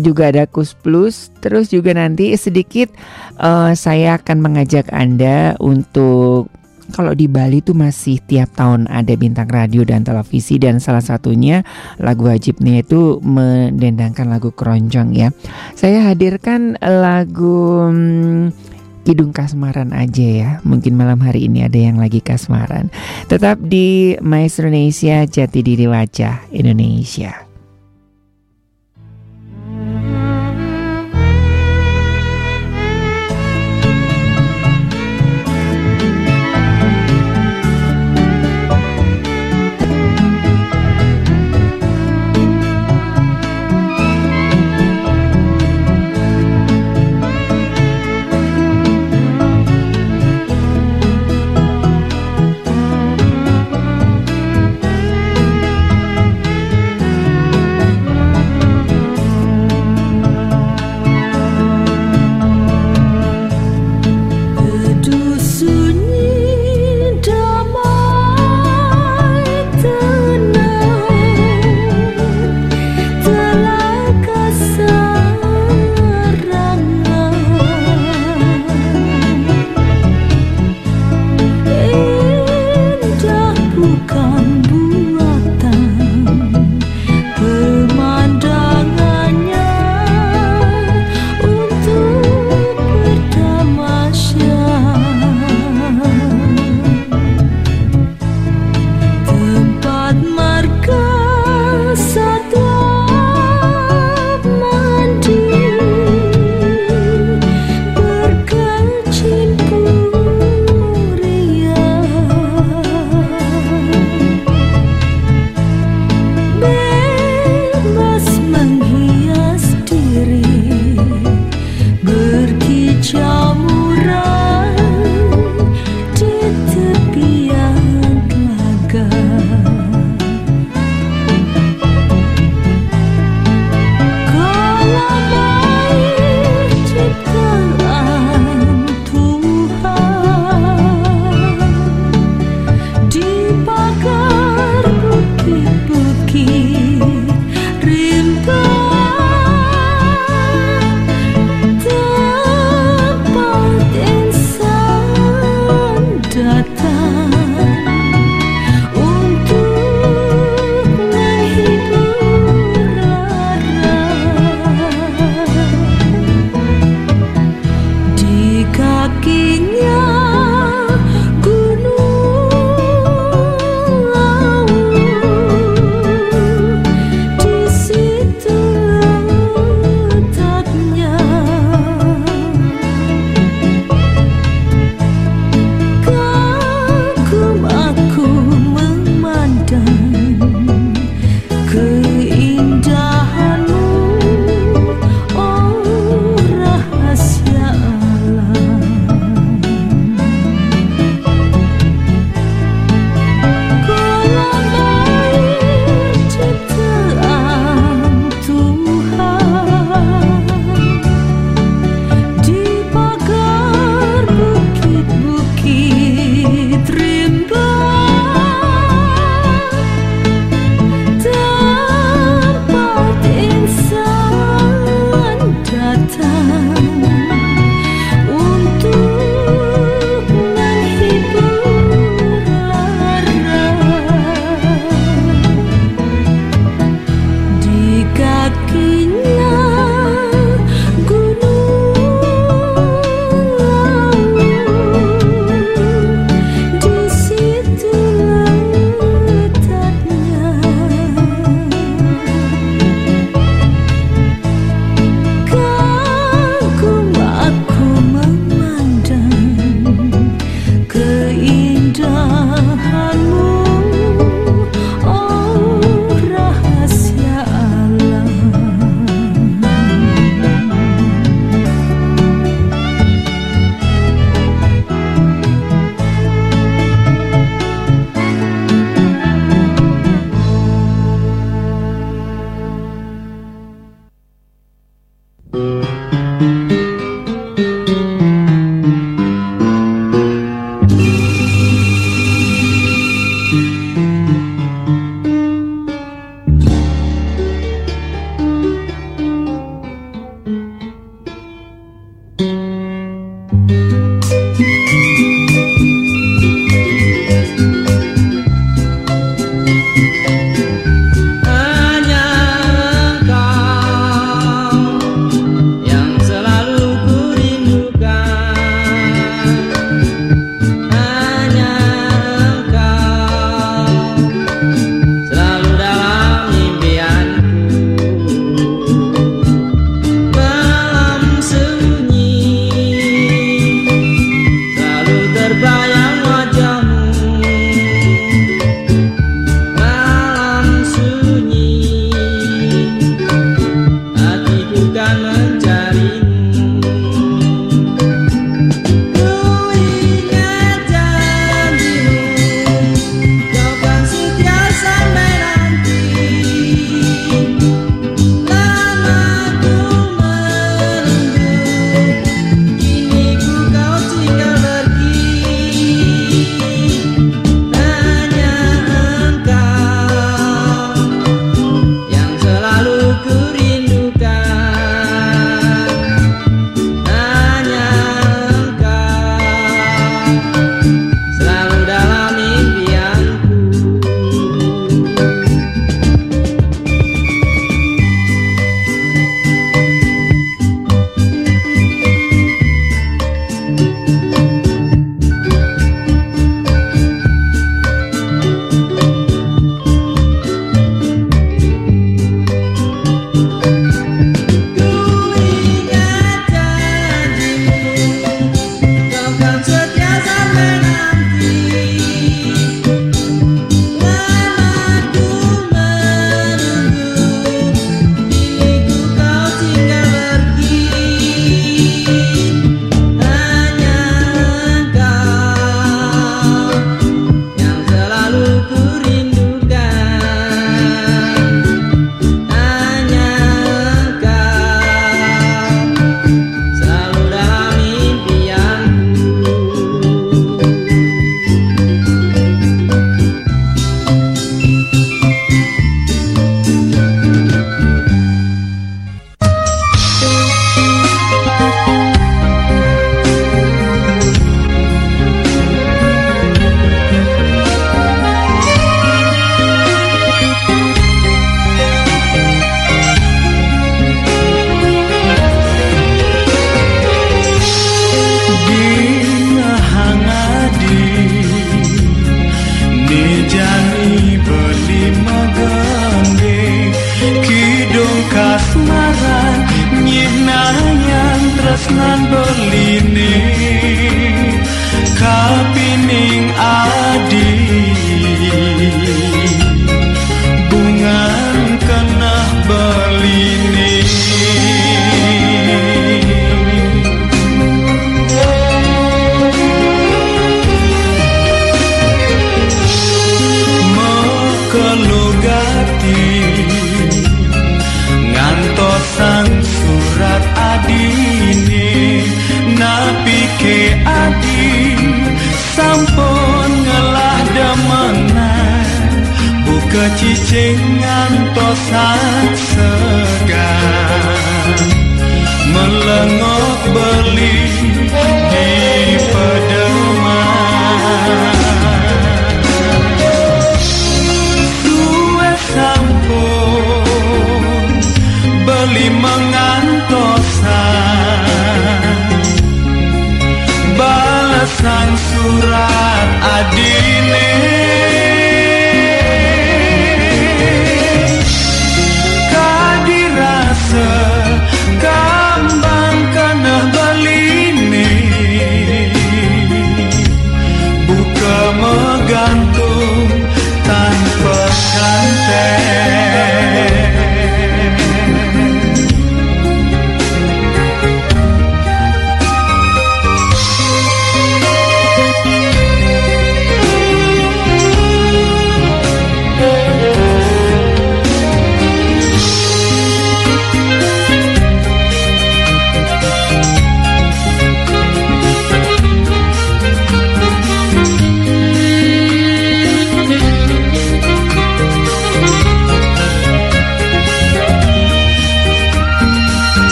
juga 0.00 0.32
ada 0.32 0.44
Kus 0.48 0.72
Plus 0.76 1.32
terus 1.42 1.68
juga 1.68 1.92
nanti 1.96 2.32
sedikit 2.38 2.92
eh, 3.40 3.72
saya 3.76 4.20
akan 4.20 4.38
mengajak 4.40 4.88
Anda 4.92 5.56
untuk 5.60 6.52
kalau 6.92 7.16
di 7.16 7.24
Bali 7.26 7.64
itu 7.64 7.72
masih 7.72 8.20
tiap 8.28 8.52
tahun 8.52 8.84
ada 8.92 9.16
bintang 9.16 9.48
radio 9.48 9.82
dan 9.82 10.04
televisi 10.04 10.60
dan 10.60 10.78
salah 10.78 11.00
satunya 11.00 11.64
lagu 11.96 12.28
wajibnya 12.28 12.84
itu 12.84 13.18
mendendangkan 13.24 14.28
lagu 14.28 14.52
keroncong 14.52 15.16
ya. 15.16 15.32
Saya 15.72 16.12
hadirkan 16.12 16.76
lagu 16.82 17.88
hmm, 17.88 18.52
Kidung 19.02 19.34
Kasmaran 19.34 19.90
aja 19.96 20.26
ya. 20.26 20.50
Mungkin 20.62 20.94
malam 20.94 21.18
hari 21.24 21.50
ini 21.50 21.66
ada 21.66 21.80
yang 21.80 21.98
lagi 21.98 22.22
kasmaran. 22.22 22.92
Tetap 23.26 23.58
di 23.58 24.14
Maestro 24.22 24.70
Indonesia 24.70 25.26
Jati 25.26 25.60
Diri 25.64 25.90
Wajah 25.90 26.54
Indonesia. 26.54 27.51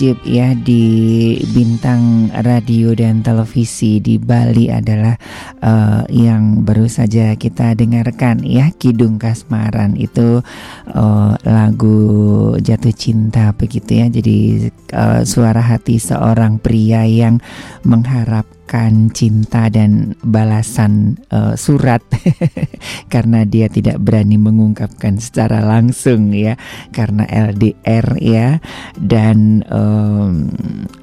Wajib 0.00 0.24
ya 0.24 0.56
di 0.56 1.36
bintang 1.52 2.32
radio 2.40 2.96
dan 2.96 3.20
televisi 3.20 4.00
di 4.00 4.16
Bali 4.16 4.72
adalah 4.72 5.12
eh, 5.60 6.08
yang 6.08 6.64
baru 6.64 6.88
saja 6.88 7.36
kita 7.36 7.76
dengarkan 7.76 8.40
ya 8.40 8.72
Kidung 8.80 9.20
Kasmaran 9.20 10.00
itu 10.00 10.40
eh, 10.88 11.32
lagu 11.44 12.00
jatuh 12.56 12.96
cinta 12.96 13.52
begitu 13.52 14.00
ya. 14.00 14.08
Jadi 14.08 14.72
eh, 14.72 15.20
suara 15.28 15.60
hati 15.60 16.00
seorang 16.00 16.56
pria 16.56 17.04
yang 17.04 17.36
mengharapkan 18.70 19.10
cinta 19.10 19.66
dan 19.66 20.14
balasan 20.22 21.18
eh, 21.34 21.58
surat. 21.58 21.98
Karena 23.12 23.42
dia 23.42 23.66
tidak 23.66 23.98
berani 23.98 24.38
mengungkapkan 24.38 25.18
secara 25.18 25.58
langsung 25.58 26.30
ya. 26.30 26.54
Karena 26.94 27.26
LDR 27.26 28.14
ya. 28.22 28.62
Dan 28.94 29.66
em, 29.66 30.54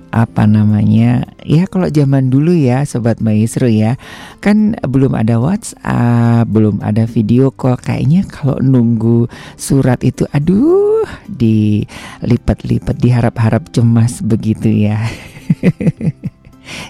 apa 0.07 0.47
namanya 0.47 1.27
ya 1.43 1.67
kalau 1.67 1.91
zaman 1.91 2.31
dulu 2.31 2.55
ya 2.55 2.87
sobat 2.87 3.19
maestro 3.19 3.67
ya. 3.67 3.99
Kan 4.39 4.79
belum 4.79 5.19
ada 5.19 5.35
WhatsApp 5.43 6.47
belum 6.47 6.79
ada 6.79 7.03
video 7.03 7.51
call. 7.51 7.75
Kayaknya 7.75 8.23
kalau 8.31 8.63
nunggu 8.63 9.27
surat 9.59 9.99
itu 10.07 10.23
aduh 10.31 11.03
dilipat-lipat 11.27 12.95
diharap-harap 12.95 13.67
cemas 13.75 14.23
begitu 14.23 14.67
ya 14.67 14.99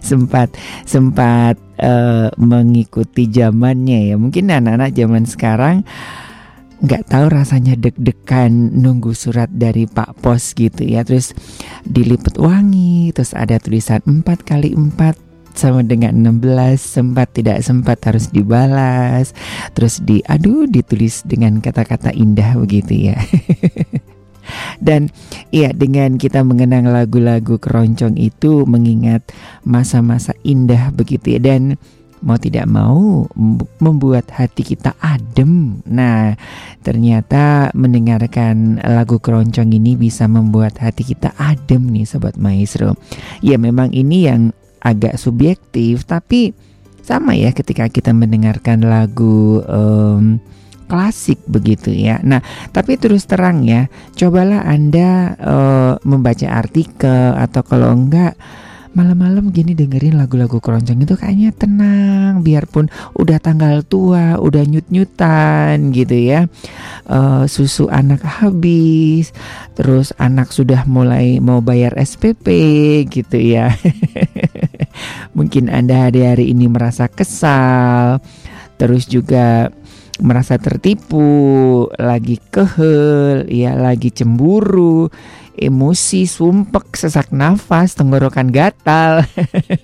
sempat 0.02 0.54
sempat 0.84 1.56
eh, 1.80 2.30
mengikuti 2.38 3.30
zamannya 3.30 4.14
ya. 4.14 4.16
Mungkin 4.16 4.50
anak-anak 4.50 4.92
zaman 4.94 5.24
sekarang 5.26 5.78
nggak 6.78 7.10
tahu 7.10 7.26
rasanya 7.34 7.74
deg-degan 7.74 8.54
nunggu 8.78 9.18
surat 9.18 9.50
dari 9.50 9.90
Pak 9.90 10.22
Pos 10.22 10.54
gitu 10.54 10.86
ya. 10.86 11.02
Terus 11.02 11.34
dilipat 11.86 12.38
wangi 12.38 13.10
terus 13.14 13.34
ada 13.34 13.58
tulisan 13.58 14.02
4 14.06 14.24
kali 14.46 14.78
4 14.78 15.26
sama 15.58 15.82
dengan 15.82 16.14
16 16.22 16.78
sempat 16.78 17.34
tidak 17.34 17.66
sempat 17.66 17.98
harus 18.06 18.30
dibalas. 18.30 19.34
Terus 19.74 20.06
di 20.06 20.22
aduh 20.30 20.70
ditulis 20.70 21.26
dengan 21.26 21.58
kata-kata 21.58 22.14
indah 22.14 22.54
begitu 22.62 23.10
ya 23.14 23.18
dan 24.84 25.10
ya 25.50 25.72
dengan 25.74 26.20
kita 26.20 26.44
mengenang 26.44 26.90
lagu-lagu 26.90 27.58
keroncong 27.58 28.16
itu 28.20 28.64
mengingat 28.68 29.24
masa-masa 29.64 30.34
indah 30.44 30.92
begitu 30.94 31.38
ya 31.38 31.40
dan 31.40 31.80
mau 32.22 32.38
tidak 32.38 32.66
mau 32.66 33.30
mem- 33.38 33.70
membuat 33.78 34.30
hati 34.34 34.66
kita 34.66 34.98
adem. 34.98 35.82
Nah, 35.86 36.34
ternyata 36.82 37.70
mendengarkan 37.78 38.82
lagu 38.82 39.22
keroncong 39.22 39.70
ini 39.70 39.94
bisa 39.94 40.26
membuat 40.26 40.82
hati 40.82 41.06
kita 41.06 41.34
adem 41.38 41.94
nih 41.94 42.10
sobat 42.10 42.36
maestro. 42.42 42.98
Ya 43.46 43.62
memang 43.62 43.94
ini 43.94 44.26
yang 44.26 44.50
agak 44.82 45.18
subjektif 45.18 46.06
tapi 46.06 46.54
sama 47.02 47.34
ya 47.34 47.56
ketika 47.56 47.88
kita 47.88 48.12
mendengarkan 48.12 48.84
lagu 48.84 49.64
em, 49.64 50.42
klasik 50.88 51.44
begitu 51.46 51.92
ya. 51.94 52.24
Nah, 52.24 52.42
tapi 52.72 52.96
terus 52.96 53.28
terang 53.28 53.62
ya, 53.68 53.92
cobalah 54.16 54.64
Anda 54.66 55.36
eh, 55.38 55.94
membaca 56.08 56.48
artikel 56.48 57.36
atau 57.38 57.62
kalau 57.62 57.94
enggak 57.94 58.40
malam-malam 58.98 59.54
gini 59.54 59.78
dengerin 59.78 60.18
lagu-lagu 60.18 60.58
keroncong 60.58 61.06
itu 61.06 61.14
kayaknya 61.14 61.54
tenang 61.54 62.42
biarpun 62.42 62.90
udah 63.14 63.38
tanggal 63.38 63.86
tua 63.86 64.42
udah 64.42 64.66
nyut-nyutan 64.66 65.94
gitu 65.94 66.18
ya 66.18 66.50
Eh, 67.08 67.46
susu 67.48 67.88
anak 67.88 68.20
habis 68.20 69.32
terus 69.80 70.12
anak 70.20 70.52
sudah 70.52 70.84
mulai 70.84 71.40
mau 71.40 71.64
bayar 71.64 71.96
SPP 71.96 72.44
gitu 73.08 73.40
ya 73.40 73.72
mungkin 75.40 75.72
anda 75.72 76.12
hari-hari 76.12 76.52
ini 76.52 76.68
merasa 76.68 77.08
kesal 77.08 78.20
terus 78.76 79.08
juga 79.08 79.72
merasa 80.20 80.58
tertipu 80.58 81.86
lagi 82.02 82.42
kehel 82.50 83.46
ya 83.50 83.78
lagi 83.78 84.10
cemburu 84.10 85.10
emosi, 85.58 86.30
sumpek, 86.30 86.94
sesak 86.94 87.34
nafas, 87.34 87.98
tenggorokan 87.98 88.54
gatal, 88.54 89.26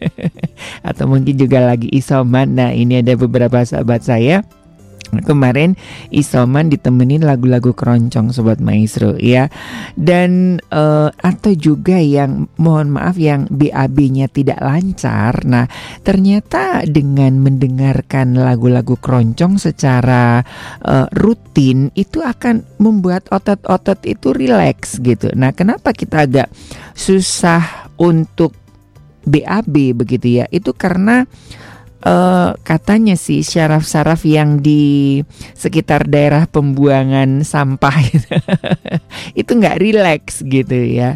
atau 0.89 1.05
mungkin 1.09 1.33
juga 1.33 1.65
lagi 1.65 1.89
isoman. 1.89 2.53
Nah, 2.53 2.69
ini 2.71 3.01
ada 3.01 3.17
beberapa 3.17 3.57
sahabat 3.65 4.05
saya 4.05 4.45
kemarin 5.21 5.77
isoman 6.09 6.73
ditemenin 6.73 7.21
lagu-lagu 7.21 7.75
keroncong 7.75 8.33
sobat 8.33 8.57
maestro 8.63 9.13
ya. 9.19 9.51
Dan 9.93 10.57
eh, 10.71 11.09
atau 11.13 11.53
juga 11.53 12.01
yang 12.01 12.49
mohon 12.57 12.89
maaf 12.89 13.19
yang 13.19 13.45
BAB-nya 13.51 14.31
tidak 14.31 14.57
lancar. 14.63 15.45
Nah 15.45 15.69
ternyata 16.01 16.81
dengan 16.87 17.37
mendengarkan 17.43 18.33
lagu-lagu 18.33 18.97
keroncong 18.97 19.61
secara 19.61 20.41
eh, 20.81 21.07
rutin 21.13 21.93
itu 21.93 22.23
akan 22.23 22.65
membuat 22.79 23.29
otot-otot 23.29 24.01
itu 24.07 24.33
rileks 24.33 24.97
gitu. 25.03 25.29
Nah 25.37 25.51
kenapa 25.53 25.93
kita 25.93 26.25
agak 26.25 26.47
susah 26.97 27.91
untuk 27.99 28.55
BAB 29.23 29.95
begitu 29.95 30.43
ya? 30.43 30.45
Itu 30.51 30.75
karena 30.75 31.25
eh, 32.03 32.49
katanya 32.61 33.15
sih 33.15 33.41
syaraf-syaraf 33.41 34.27
yang 34.27 34.59
di 34.59 35.23
sekitar 35.55 36.05
daerah 36.07 36.45
pembuangan 36.45 37.47
sampah 37.47 37.95
itu, 39.39 39.51
nggak 39.51 39.79
rileks 39.79 40.43
gitu 40.43 40.77
ya. 40.83 41.15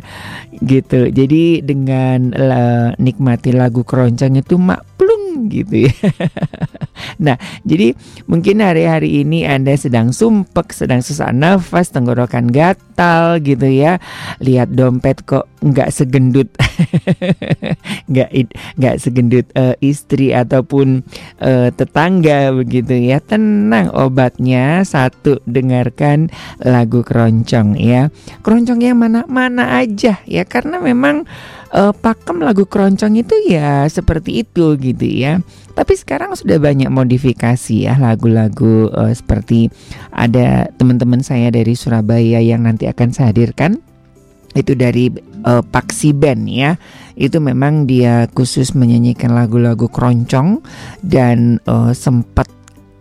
Gitu. 0.57 1.11
Jadi 1.11 1.61
dengan 1.61 2.31
eh, 2.33 2.89
nikmati 2.97 3.51
lagu 3.51 3.83
keroncong 3.83 4.39
itu 4.39 4.55
mak 4.55 4.87
gitu 5.45 5.85
ya. 5.85 5.93
Nah, 7.17 7.37
jadi 7.65 7.93
mungkin 8.29 8.61
hari-hari 8.61 9.21
ini 9.25 9.45
Anda 9.45 9.73
sedang 9.77 10.13
sumpek, 10.13 10.73
sedang 10.73 11.01
susah 11.01 11.33
nafas, 11.33 11.89
tenggorokan 11.93 12.49
gatal 12.49 13.41
gitu 13.41 13.65
ya. 13.65 14.01
Lihat 14.41 14.73
dompet 14.73 15.25
kok 15.25 15.49
nggak 15.61 15.89
segendut, 15.89 16.49
nggak 18.11 18.29
nggak 18.77 18.95
segendut 19.01 19.49
eh, 19.57 19.75
istri 19.81 20.33
ataupun 20.33 21.01
eh, 21.41 21.69
tetangga 21.73 22.53
begitu 22.53 22.93
ya. 22.97 23.17
Tenang, 23.21 23.93
obatnya 23.93 24.85
satu 24.85 25.41
dengarkan 25.49 26.29
lagu 26.61 27.01
keroncong 27.01 27.77
ya. 27.81 28.13
Keroncong 28.45 28.81
yang 28.81 28.99
mana 29.01 29.25
mana 29.25 29.81
aja 29.81 30.21
ya, 30.25 30.43
karena 30.45 30.77
memang 30.77 31.25
eh, 31.73 31.93
pakem 31.93 32.43
lagu 32.43 32.67
keroncong 32.67 33.19
itu 33.19 33.35
ya 33.49 33.87
seperti 33.87 34.43
itu 34.45 34.75
gitu 34.79 35.05
ya. 35.07 35.39
Tapi 35.77 35.93
sekarang 35.93 36.33
sudah 36.33 36.57
banyak 36.57 36.89
modifikasi 36.89 37.87
ya 37.87 37.95
lagu-lagu 37.99 38.89
eh, 38.91 39.13
seperti 39.13 39.71
ada 40.11 40.69
teman-teman 40.75 41.21
saya 41.21 41.53
dari 41.53 41.73
Surabaya 41.77 42.41
yang 42.41 42.65
nanti 42.65 42.89
akan 42.89 43.09
saya 43.13 43.31
hadirkan 43.35 43.79
itu 44.57 44.73
dari 44.73 45.11
eh, 45.45 45.63
Paksi 45.63 46.11
Band 46.17 46.49
ya. 46.49 46.75
Itu 47.17 47.41
memang 47.41 47.89
dia 47.89 48.29
khusus 48.29 48.77
menyanyikan 48.77 49.33
lagu-lagu 49.33 49.89
keroncong 49.89 50.61
dan 51.05 51.61
eh, 51.65 51.93
sempat 51.93 52.49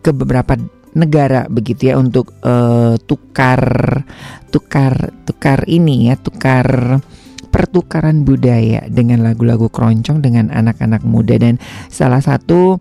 ke 0.04 0.14
beberapa 0.14 0.54
negara 0.96 1.44
begitu 1.52 1.92
ya 1.92 2.00
untuk 2.00 2.32
eh, 2.40 2.96
tukar 3.04 3.60
tukar 4.48 5.12
tukar 5.28 5.68
ini 5.68 6.08
ya 6.08 6.16
tukar 6.16 6.98
pertukaran 7.56 8.28
budaya 8.28 8.84
dengan 8.92 9.24
lagu-lagu 9.24 9.72
keroncong 9.72 10.20
dengan 10.20 10.52
anak-anak 10.52 11.00
muda 11.08 11.40
dan 11.40 11.56
salah 11.88 12.20
satu 12.20 12.76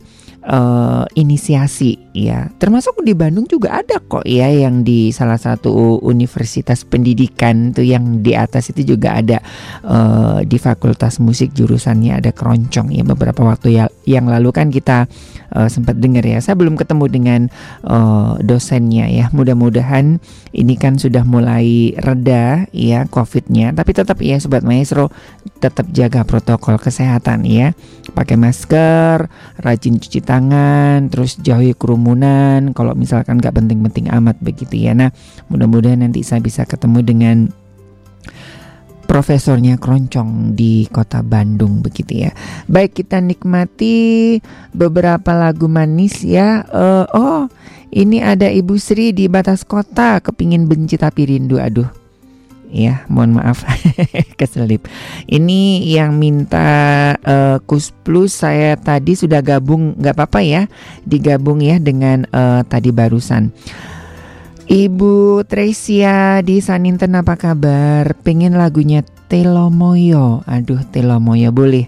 eh, 0.46 1.04
inisiasi 1.18 2.14
ya. 2.14 2.48
Termasuk 2.62 3.02
di 3.02 3.18
Bandung 3.18 3.50
juga 3.50 3.82
ada 3.82 3.98
kok 4.00 4.24
ya 4.24 4.48
yang 4.48 4.86
di 4.86 5.10
salah 5.10 5.42
satu 5.42 6.00
universitas 6.06 6.86
pendidikan 6.86 7.74
tuh 7.74 7.84
yang 7.84 8.22
di 8.22 8.38
atas 8.38 8.70
itu 8.72 8.96
juga 8.96 9.18
ada 9.18 9.42
eh, 9.84 10.40
di 10.46 10.58
fakultas 10.62 11.18
musik 11.20 11.52
jurusannya 11.52 12.16
ada 12.16 12.32
keroncong 12.32 12.94
ya 12.94 13.04
beberapa 13.04 13.42
waktu 13.42 13.82
ya 13.82 13.86
yang 14.06 14.30
lalu 14.30 14.54
kan 14.54 14.70
kita 14.70 15.10
eh, 15.52 15.70
sempat 15.70 15.98
dengar 15.98 16.24
ya. 16.24 16.40
Saya 16.40 16.56
belum 16.56 16.78
ketemu 16.78 17.06
dengan 17.10 17.42
eh, 17.84 18.34
dosennya 18.46 19.10
ya. 19.10 19.26
Mudah-mudahan 19.34 20.22
ini 20.56 20.74
kan 20.78 21.02
sudah 21.02 21.26
mulai 21.26 21.98
reda 21.98 22.70
ya 22.72 23.10
covidnya. 23.10 23.74
Tapi 23.74 23.92
tetap 23.92 24.22
ya 24.22 24.38
sobat 24.38 24.62
maestro 24.62 25.10
tetap 25.60 25.90
jaga 25.90 26.22
protokol 26.24 26.78
kesehatan 26.78 27.44
ya. 27.50 27.74
Pakai 28.14 28.38
masker 28.38 29.28
rajin 29.60 29.98
cuci 29.98 30.22
tangan 30.22 30.35
terus 31.12 31.38
jauhi 31.40 31.76
kerumunan 31.78 32.74
kalau 32.74 32.98
misalkan 32.98 33.38
nggak 33.38 33.56
penting-penting 33.56 34.10
amat 34.12 34.40
begitu 34.42 34.90
ya 34.90 34.98
nah 34.98 35.10
mudah-mudahan 35.48 36.02
nanti 36.02 36.26
saya 36.26 36.42
bisa 36.42 36.66
ketemu 36.66 37.00
dengan 37.06 37.38
profesornya 39.06 39.78
keroncong 39.78 40.58
di 40.58 40.90
kota 40.90 41.22
Bandung 41.22 41.86
begitu 41.86 42.26
ya. 42.26 42.34
Baik 42.66 43.06
kita 43.06 43.22
nikmati 43.22 44.42
beberapa 44.74 45.32
lagu 45.38 45.70
manis 45.70 46.26
ya. 46.26 46.66
Eh, 46.66 47.06
oh 47.14 47.46
ini 47.94 48.20
ada 48.20 48.50
Ibu 48.50 48.82
Sri 48.82 49.14
di 49.14 49.30
batas 49.30 49.62
kota 49.62 50.20
kepingin 50.26 50.66
benci 50.66 50.98
tapi 50.98 51.30
rindu. 51.30 51.62
Aduh 51.62 52.05
ya 52.70 53.06
mohon 53.08 53.38
maaf 53.38 53.66
keselip. 54.40 54.86
Ini 55.26 55.84
yang 55.86 56.18
minta 56.18 57.14
eh, 57.20 57.58
Kus 57.64 57.92
Plus 58.04 58.34
saya 58.34 58.76
tadi 58.76 59.16
sudah 59.18 59.40
gabung 59.42 59.98
nggak 59.98 60.16
apa-apa 60.16 60.42
ya 60.42 60.62
digabung 61.04 61.62
ya 61.62 61.82
dengan 61.82 62.26
eh, 62.30 62.62
tadi 62.68 62.90
barusan. 62.90 63.52
Ibu 64.66 65.46
Tresia 65.46 66.42
di 66.42 66.58
Saninten 66.58 67.14
apa 67.14 67.38
kabar? 67.38 68.18
Pengen 68.26 68.58
lagunya 68.58 69.06
Telomoyo. 69.30 70.42
Aduh 70.50 70.82
Telomoyo 70.90 71.54
boleh. 71.54 71.86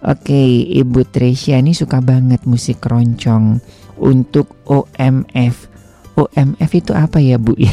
Oke, 0.00 0.64
Ibu 0.72 1.04
Tresia 1.04 1.60
ini 1.60 1.76
suka 1.76 2.00
banget 2.00 2.48
musik 2.48 2.80
keroncong 2.80 3.60
untuk 4.00 4.56
OMF. 4.64 5.77
OMF 6.18 6.70
itu 6.74 6.92
apa 6.92 7.22
ya 7.22 7.38
Bu 7.38 7.54
ya? 7.62 7.72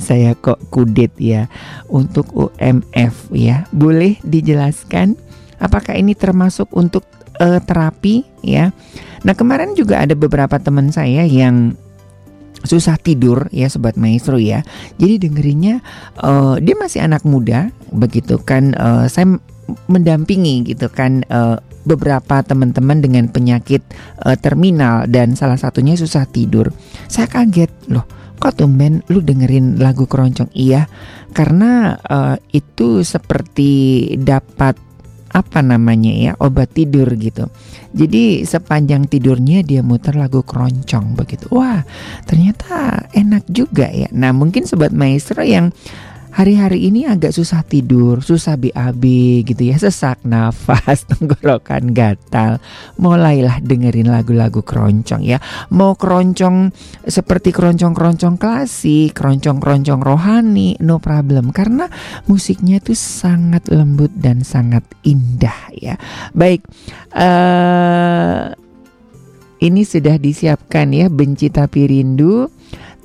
Saya 0.00 0.32
kok 0.32 0.56
kudet 0.72 1.12
ya. 1.20 1.52
Untuk 1.92 2.32
OMF 2.32 3.28
ya. 3.36 3.68
Boleh 3.68 4.16
dijelaskan 4.24 5.20
apakah 5.60 5.92
ini 5.92 6.16
termasuk 6.16 6.72
untuk 6.72 7.04
eh, 7.36 7.60
terapi 7.60 8.24
ya? 8.40 8.72
Nah, 9.28 9.34
kemarin 9.36 9.76
juga 9.76 10.00
ada 10.00 10.16
beberapa 10.16 10.56
teman 10.56 10.88
saya 10.88 11.28
yang 11.28 11.76
susah 12.66 12.98
tidur 12.98 13.46
ya 13.54 13.70
sobat 13.70 13.94
maestro 13.94 14.40
ya. 14.40 14.64
Jadi 14.96 15.28
dengerinnya 15.28 15.84
eh, 16.24 16.56
dia 16.64 16.74
masih 16.80 17.04
anak 17.04 17.22
muda 17.28 17.68
begitu 17.92 18.40
kan 18.40 18.72
eh, 18.72 19.06
saya 19.12 19.36
mendampingi 19.86 20.64
gitu 20.64 20.88
kan 20.88 21.22
eh, 21.28 21.60
beberapa 21.88 22.44
teman-teman 22.44 23.00
dengan 23.00 23.24
penyakit 23.32 23.80
eh, 24.28 24.36
terminal 24.36 25.08
dan 25.08 25.32
salah 25.32 25.56
satunya 25.56 25.96
susah 25.96 26.28
tidur. 26.28 26.68
Saya 27.08 27.26
kaget 27.26 27.72
loh. 27.88 28.04
Kok 28.38 28.54
tumben 28.54 29.02
lu 29.10 29.18
dengerin 29.18 29.82
lagu 29.82 30.06
keroncong? 30.06 30.52
Iya, 30.54 30.86
karena 31.32 31.96
eh, 31.96 32.36
itu 32.52 33.00
seperti 33.00 34.04
dapat 34.20 34.78
apa 35.28 35.60
namanya 35.60 36.12
ya 36.12 36.32
obat 36.40 36.72
tidur 36.72 37.08
gitu. 37.16 37.52
Jadi 37.92 38.44
sepanjang 38.48 39.08
tidurnya 39.08 39.60
dia 39.60 39.84
muter 39.84 40.16
lagu 40.16 40.40
keroncong 40.40 41.16
begitu. 41.16 41.52
Wah 41.52 41.84
ternyata 42.24 43.08
enak 43.12 43.44
juga 43.48 43.92
ya. 43.92 44.08
Nah 44.12 44.32
mungkin 44.32 44.64
sobat 44.64 44.92
maestro 44.92 45.44
yang 45.44 45.72
hari-hari 46.38 46.86
ini 46.86 47.02
agak 47.02 47.34
susah 47.34 47.66
tidur, 47.66 48.22
susah 48.22 48.54
BAB 48.54 49.02
gitu 49.42 49.58
ya, 49.66 49.74
sesak 49.74 50.22
nafas, 50.22 51.02
tenggorokan 51.10 51.90
gatal. 51.90 52.62
Mulailah 52.94 53.58
dengerin 53.58 54.06
lagu-lagu 54.06 54.62
keroncong 54.62 55.26
ya. 55.26 55.42
Mau 55.74 55.98
keroncong 55.98 56.70
seperti 57.02 57.50
keroncong-keroncong 57.50 58.38
klasik, 58.38 59.18
keroncong-keroncong 59.18 59.98
rohani, 59.98 60.78
no 60.78 61.02
problem 61.02 61.50
karena 61.50 61.90
musiknya 62.30 62.78
itu 62.78 62.94
sangat 62.94 63.66
lembut 63.66 64.14
dan 64.14 64.46
sangat 64.46 64.86
indah 65.02 65.74
ya. 65.74 65.98
Baik, 66.38 66.62
eh 67.18 68.54
ini 69.58 69.82
sudah 69.82 70.22
disiapkan 70.22 70.94
ya 70.94 71.10
benci 71.10 71.50
tapi 71.50 71.90
rindu. 71.90 72.46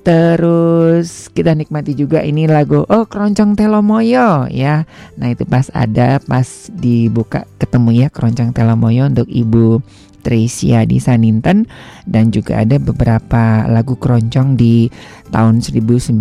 Terus 0.03 1.31
kita 1.31 1.55
nikmati 1.55 1.95
juga 1.95 2.19
ini 2.19 2.43
lagu 2.43 2.83
Oh 2.91 3.07
Keroncong 3.07 3.55
Telomoyo 3.55 4.51
ya. 4.51 4.83
Nah 5.15 5.27
itu 5.31 5.47
pas 5.47 5.71
ada 5.71 6.19
pas 6.19 6.67
dibuka 6.75 7.47
ketemu 7.55 8.03
ya 8.03 8.07
Keroncong 8.11 8.51
Telomoyo 8.51 9.07
untuk 9.07 9.31
Ibu 9.31 9.79
Tresia 10.23 10.87
di 10.87 11.03
Saninten 11.03 11.67
dan 12.07 12.31
juga 12.31 12.63
ada 12.63 12.79
beberapa 12.79 13.67
lagu 13.67 13.99
keroncong 13.99 14.55
di 14.55 14.87
tahun 15.35 15.59
1957. 15.59 16.15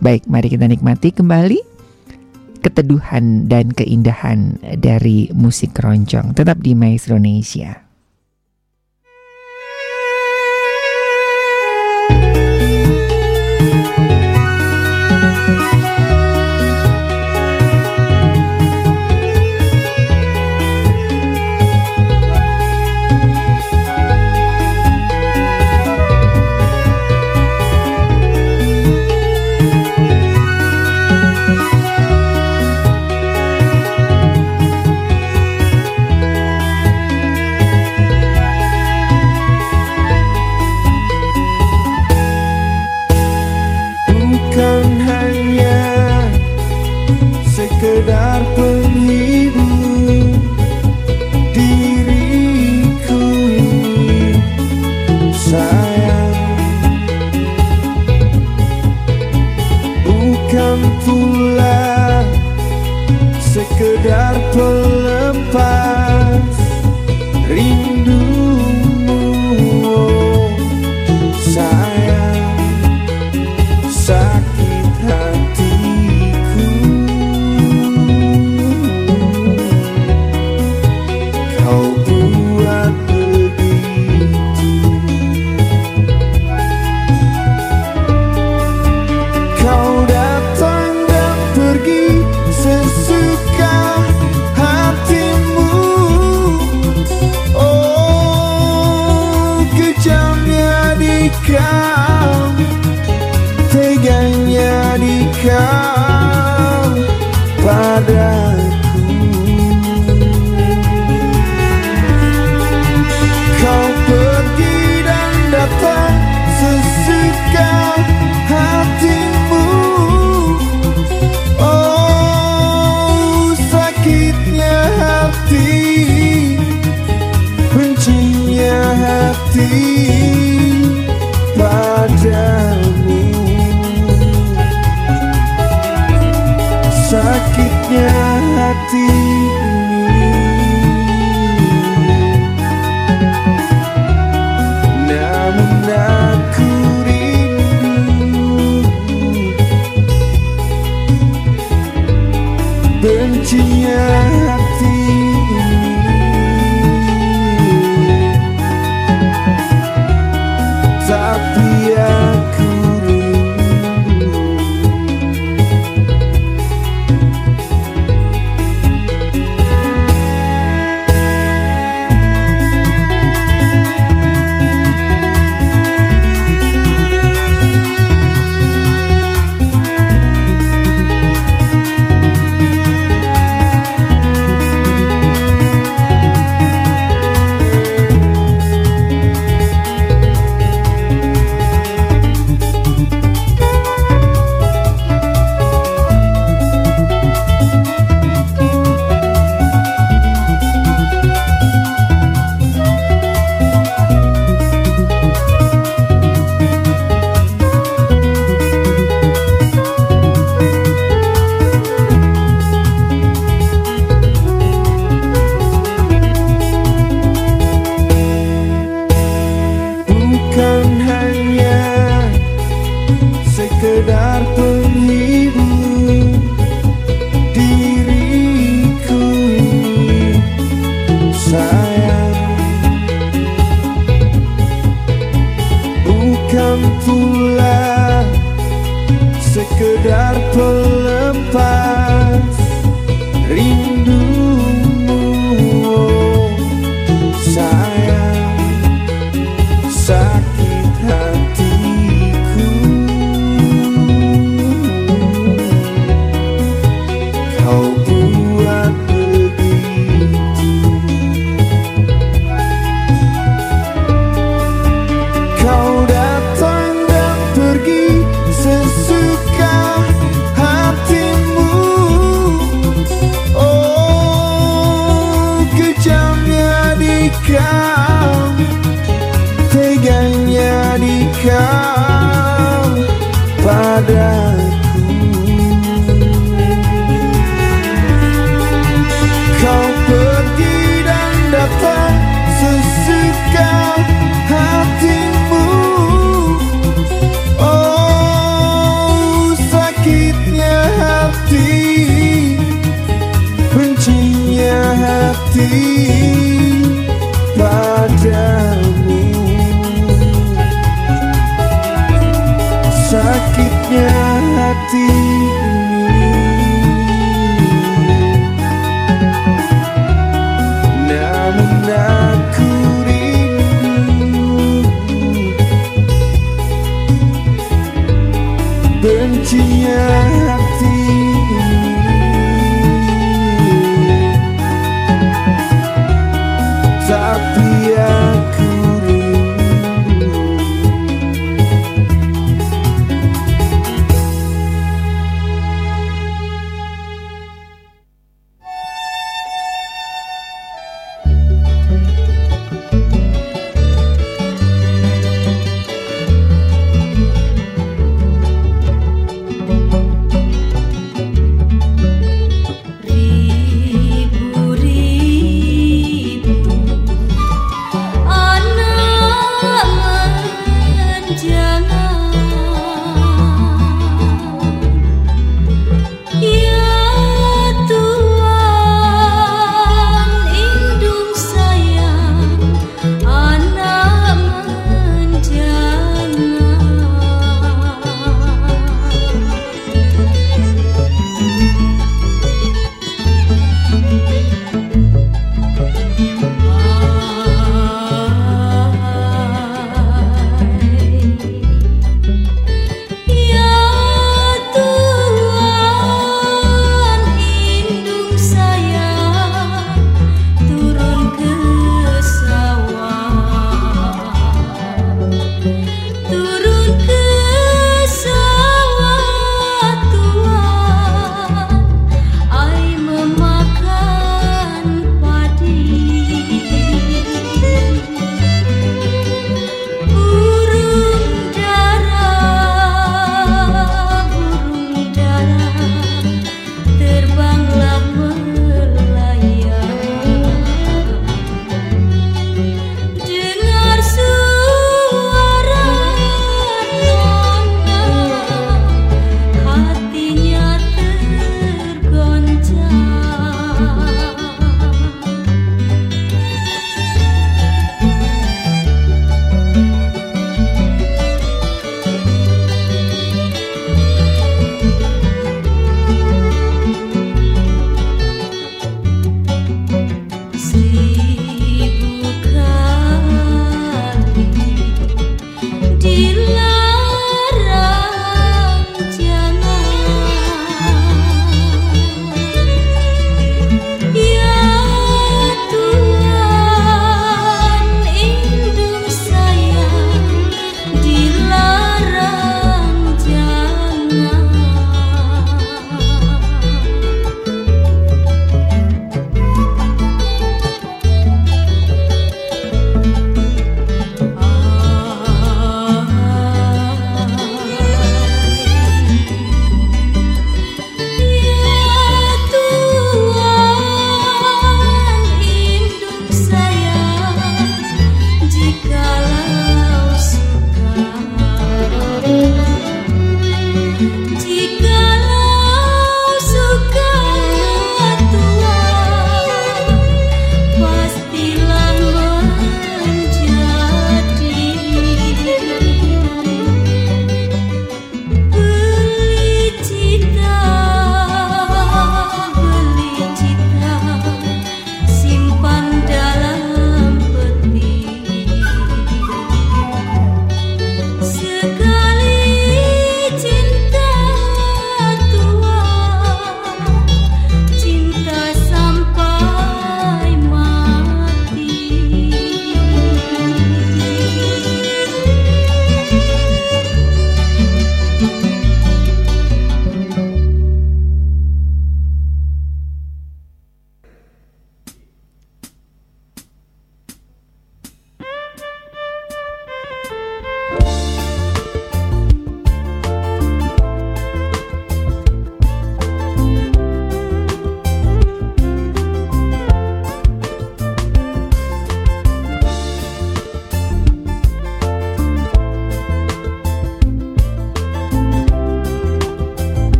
Baik, 0.00 0.24
mari 0.26 0.48
kita 0.48 0.64
nikmati 0.64 1.12
kembali 1.12 1.60
keteduhan 2.64 3.50
dan 3.52 3.68
keindahan 3.74 4.56
dari 4.80 5.28
musik 5.36 5.76
keroncong 5.76 6.32
tetap 6.32 6.56
di 6.64 6.72
Maestro 6.72 7.20
Indonesia. 7.20 7.91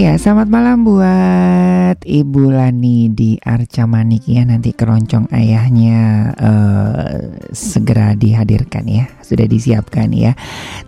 Iya, 0.00 0.16
selamat 0.16 0.48
malam 0.48 0.88
buat 0.88 2.00
Ibu 2.08 2.56
Lani 2.56 3.12
di 3.12 3.36
Arca 3.36 3.84
Manik 3.84 4.24
ya. 4.24 4.48
Nanti 4.48 4.72
keroncong 4.72 5.28
ayahnya 5.28 6.00
eh, 6.40 7.36
segera 7.52 8.16
dihadirkan 8.16 8.88
ya. 8.88 9.04
Sudah 9.20 9.44
disiapkan 9.44 10.08
ya. 10.16 10.32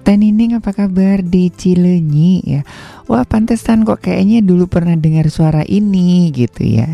Tanining 0.00 0.56
apa 0.56 0.72
kabar 0.72 1.20
di 1.20 1.52
Cilenyi 1.52 2.56
ya? 2.56 2.64
Wah, 3.12 3.28
pantesan 3.28 3.84
kok 3.84 4.08
kayaknya 4.08 4.40
dulu 4.40 4.64
pernah 4.72 4.96
dengar 4.96 5.28
suara 5.28 5.68
ini 5.68 6.32
gitu 6.32 6.64
ya. 6.64 6.88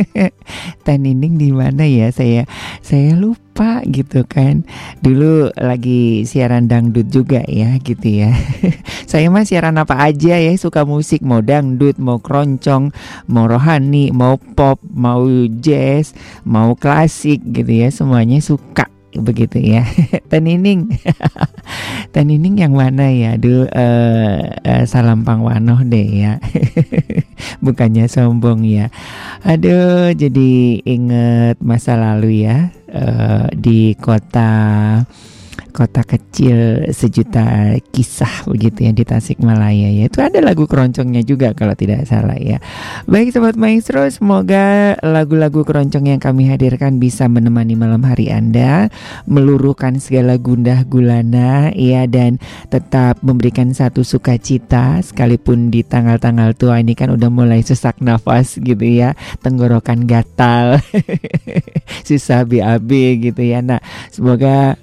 Tanining 0.88 1.36
di 1.36 1.52
mana 1.52 1.84
ya? 1.84 2.08
Saya 2.08 2.48
saya 2.80 3.12
lupa 3.12 3.84
gitu 3.84 4.24
kan. 4.24 4.64
Dulu 5.04 5.52
lagi 5.52 6.24
siaran 6.24 6.64
dangdut 6.64 7.12
juga 7.12 7.44
ya 7.44 7.76
gitu 7.76 8.24
ya. 8.24 8.32
saya 9.10 9.28
mah 9.28 9.44
siaran 9.44 9.76
apa 9.76 10.00
aja 10.00 10.40
ya, 10.40 10.56
suka 10.56 10.88
musik 10.88 11.20
mau 11.20 11.44
dangdut, 11.44 12.00
mau 12.00 12.16
keroncong, 12.24 12.96
mau 13.28 13.44
rohani, 13.44 14.16
mau 14.16 14.40
pop, 14.40 14.80
mau 14.96 15.28
jazz, 15.60 16.16
mau 16.48 16.72
klasik 16.72 17.44
gitu 17.52 17.84
ya, 17.84 17.92
semuanya 17.92 18.40
suka 18.40 18.93
begitu 19.18 19.58
ya. 19.62 19.86
Tenining. 20.30 20.90
Teh 22.14 22.22
Nining 22.22 22.62
yang 22.62 22.74
mana 22.78 23.10
ya? 23.10 23.34
Aduh, 23.34 23.66
eh, 23.66 24.54
eh, 24.62 24.84
salam 24.86 25.26
pangwanoh 25.26 25.82
deh 25.82 26.08
ya. 26.22 26.32
Bukannya 27.64 28.06
sombong 28.06 28.62
ya. 28.62 28.90
Aduh, 29.42 30.14
jadi 30.14 30.78
inget 30.86 31.58
masa 31.58 31.98
lalu 31.98 32.46
ya 32.46 32.70
eh, 32.86 33.46
di 33.54 33.98
kota 33.98 35.02
kota 35.74 36.06
kecil 36.06 36.86
sejuta 36.94 37.74
kisah 37.90 38.46
begitu 38.46 38.86
ya 38.86 38.92
di 38.94 39.02
Tasikmalaya 39.02 39.90
ya. 39.90 40.06
Itu 40.06 40.22
ada 40.22 40.38
lagu 40.38 40.70
keroncongnya 40.70 41.26
juga 41.26 41.50
kalau 41.50 41.74
tidak 41.74 42.06
salah 42.06 42.38
ya. 42.38 42.62
Baik 43.10 43.34
sobat 43.34 43.58
maestro, 43.58 44.06
semoga 44.06 44.94
lagu-lagu 45.02 45.66
keroncong 45.66 46.14
yang 46.14 46.22
kami 46.22 46.46
hadirkan 46.46 47.02
bisa 47.02 47.26
menemani 47.26 47.74
malam 47.74 48.06
hari 48.06 48.30
Anda, 48.30 48.86
meluruhkan 49.26 49.98
segala 49.98 50.38
gundah 50.38 50.86
gulana 50.86 51.74
ya 51.74 52.06
dan 52.06 52.38
tetap 52.70 53.18
memberikan 53.26 53.74
satu 53.74 54.06
sukacita 54.06 55.02
sekalipun 55.02 55.74
di 55.74 55.82
tanggal-tanggal 55.82 56.54
tua 56.54 56.78
ini 56.78 56.94
kan 56.94 57.10
udah 57.10 57.28
mulai 57.34 57.66
sesak 57.66 57.98
nafas 57.98 58.62
gitu 58.62 58.86
ya, 58.86 59.18
tenggorokan 59.42 60.06
gatal. 60.06 60.78
susah 62.08 62.44
BAB 62.46 62.90
gitu 63.30 63.42
ya. 63.42 63.64
Nah, 63.64 63.80
semoga 64.12 64.78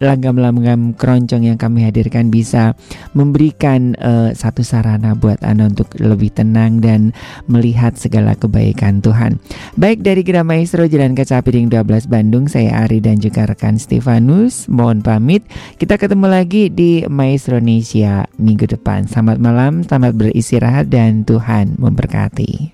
langgam-langgam 0.00 0.96
keroncong 0.96 1.44
yang 1.44 1.58
kami 1.60 1.84
hadirkan 1.84 2.32
bisa 2.32 2.72
memberikan 3.12 3.92
uh, 4.00 4.32
satu 4.32 4.64
sarana 4.64 5.12
buat 5.12 5.40
Anda 5.44 5.68
untuk 5.68 5.92
lebih 6.00 6.32
tenang 6.32 6.80
dan 6.80 7.12
melihat 7.46 7.96
segala 8.00 8.34
kebaikan 8.34 9.04
Tuhan. 9.04 9.38
Baik 9.76 10.00
dari 10.00 10.24
Gira 10.24 10.42
Maestro 10.42 10.88
Jalan 10.88 11.12
Kaca 11.12 11.44
Piring 11.44 11.68
12 11.68 12.08
Bandung, 12.08 12.48
saya 12.48 12.84
Ari 12.84 13.04
dan 13.04 13.20
juga 13.20 13.44
rekan 13.44 13.76
Stefanus. 13.76 14.66
Mohon 14.66 15.04
pamit. 15.04 15.42
Kita 15.76 16.00
ketemu 16.00 16.26
lagi 16.32 16.72
di 16.72 17.04
Maestro 17.06 17.60
Indonesia 17.60 18.24
minggu 18.40 18.66
depan. 18.68 19.06
Selamat 19.06 19.38
malam, 19.38 19.84
selamat 19.84 20.12
beristirahat 20.16 20.88
dan 20.88 21.22
Tuhan 21.28 21.76
memberkati. 21.76 22.73